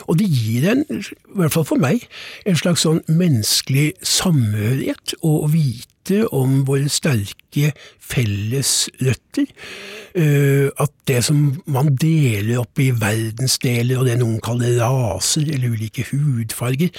Og 0.09 0.18
det 0.18 0.29
gir 0.31 0.70
en, 0.70 0.85
i 0.88 1.37
hvert 1.37 1.53
fall 1.53 1.66
for 1.68 1.81
meg, 1.81 2.07
en 2.49 2.59
slags 2.59 2.87
sånn 2.87 3.03
menneskelig 3.11 3.92
samhørighet 4.01 5.16
å 5.27 5.38
vite 5.53 6.22
om 6.35 6.62
våre 6.68 6.88
sterke 6.92 7.72
felles 7.99 8.72
røtter. 9.03 9.49
Eh, 10.16 10.68
at 10.81 10.92
det 11.11 11.18
som 11.27 11.40
man 11.68 11.90
deler 11.99 12.62
opp 12.62 12.79
i 12.81 12.92
verdensdeler, 12.94 13.99
og 13.99 14.07
det 14.09 14.18
noen 14.20 14.38
kaller 14.44 14.79
raser 14.81 15.51
eller 15.51 15.75
ulike 15.75 16.07
hudfarger, 16.12 16.94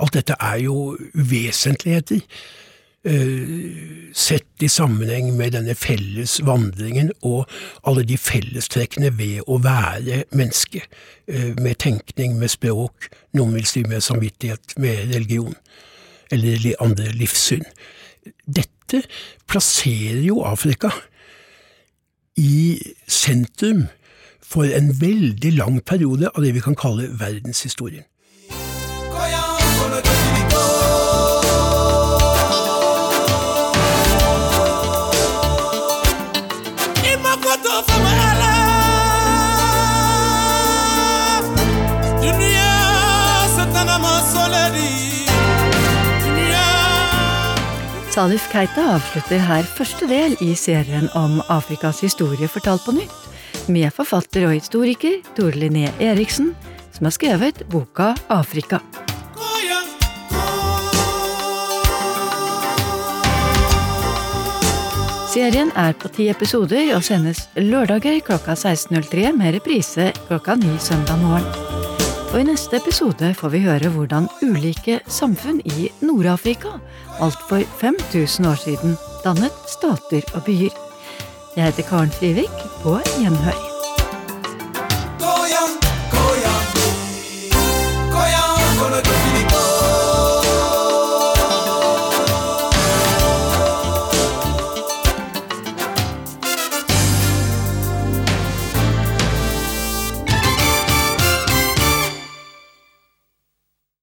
alt 0.00 0.16
dette 0.16 0.38
er 0.40 0.64
jo 0.64 0.96
uvesentligheter. 1.14 2.24
Eh, 3.06 4.12
sett 4.12 4.62
i 4.62 4.68
sammenheng 4.68 5.28
med 5.36 5.52
denne 5.54 5.76
felles 5.78 6.40
vandringen 6.42 7.12
og 7.20 7.44
alle 7.86 8.02
de 8.08 8.16
fellestrekkene 8.18 9.12
ved 9.14 9.44
å 9.46 9.60
være 9.62 10.24
menneske. 10.34 10.82
Eh, 11.28 11.52
med 11.54 11.78
tenkning, 11.78 12.34
med 12.40 12.50
språk, 12.50 13.06
noen 13.38 13.54
vil 13.54 13.68
si 13.68 13.84
med 13.86 14.02
samvittighet, 14.02 14.74
med 14.82 15.14
religion. 15.14 15.54
Eller 16.34 16.72
andre 16.82 17.12
livssyn. 17.14 17.62
Dette 18.46 19.04
plasserer 19.46 20.24
jo 20.26 20.40
Afrika 20.42 20.90
i 22.36 22.80
sentrum 23.06 23.86
for 24.42 24.66
en 24.66 24.90
veldig 25.00 25.54
lang 25.60 25.78
periode 25.78 26.32
av 26.34 26.42
det 26.42 26.56
vi 26.56 26.64
kan 26.64 26.74
kalle 26.74 27.12
verdenshistorien. 27.20 28.02
Salif 48.16 48.46
Keita 48.48 48.80
avslutter 48.94 49.42
her 49.44 49.66
første 49.68 50.06
del 50.08 50.38
i 50.40 50.54
serien 50.56 51.10
om 51.20 51.34
Afrikas 51.52 51.98
historie 52.00 52.48
fortalt 52.48 52.86
på 52.86 52.94
nytt, 52.96 53.18
med 53.68 53.92
forfatter 53.92 54.46
og 54.48 54.54
historiker 54.54 55.18
Tore 55.36 55.52
Linné 55.60 55.90
Eriksen, 56.00 56.54
som 56.96 57.10
har 57.10 57.12
skrevet 57.12 57.60
boka 57.68 58.14
Afrika. 58.32 58.80
Serien 65.28 65.68
er 65.76 65.92
på 66.00 66.08
ti 66.16 66.30
episoder 66.32 66.94
og 66.96 67.04
sendes 67.04 67.50
lørdager 67.60 68.22
klokka 68.24 68.56
16.03 68.56 69.36
med 69.36 69.58
reprise 69.60 70.14
klokka 70.24 70.56
ni 70.64 70.78
søndag 70.80 71.20
morgen. 71.20 71.75
Og 72.32 72.40
i 72.40 72.46
neste 72.46 72.76
episode 72.80 73.30
får 73.38 73.52
vi 73.54 73.62
høre 73.64 73.90
hvordan 73.94 74.26
ulike 74.42 74.98
samfunn 75.06 75.60
i 75.64 75.88
Nord-Afrika 76.02 76.74
alt 77.22 77.46
for 77.48 77.62
5000 77.80 78.50
år 78.50 78.58
siden 78.64 78.98
dannet 79.24 79.64
stater 79.70 80.26
og 80.34 80.44
byer. 80.48 80.74
Jeg 81.56 81.64
heter 81.70 81.88
Karen 81.88 82.12
Frivik, 82.12 82.60
på 82.82 82.98
gjenhør. 83.16 83.75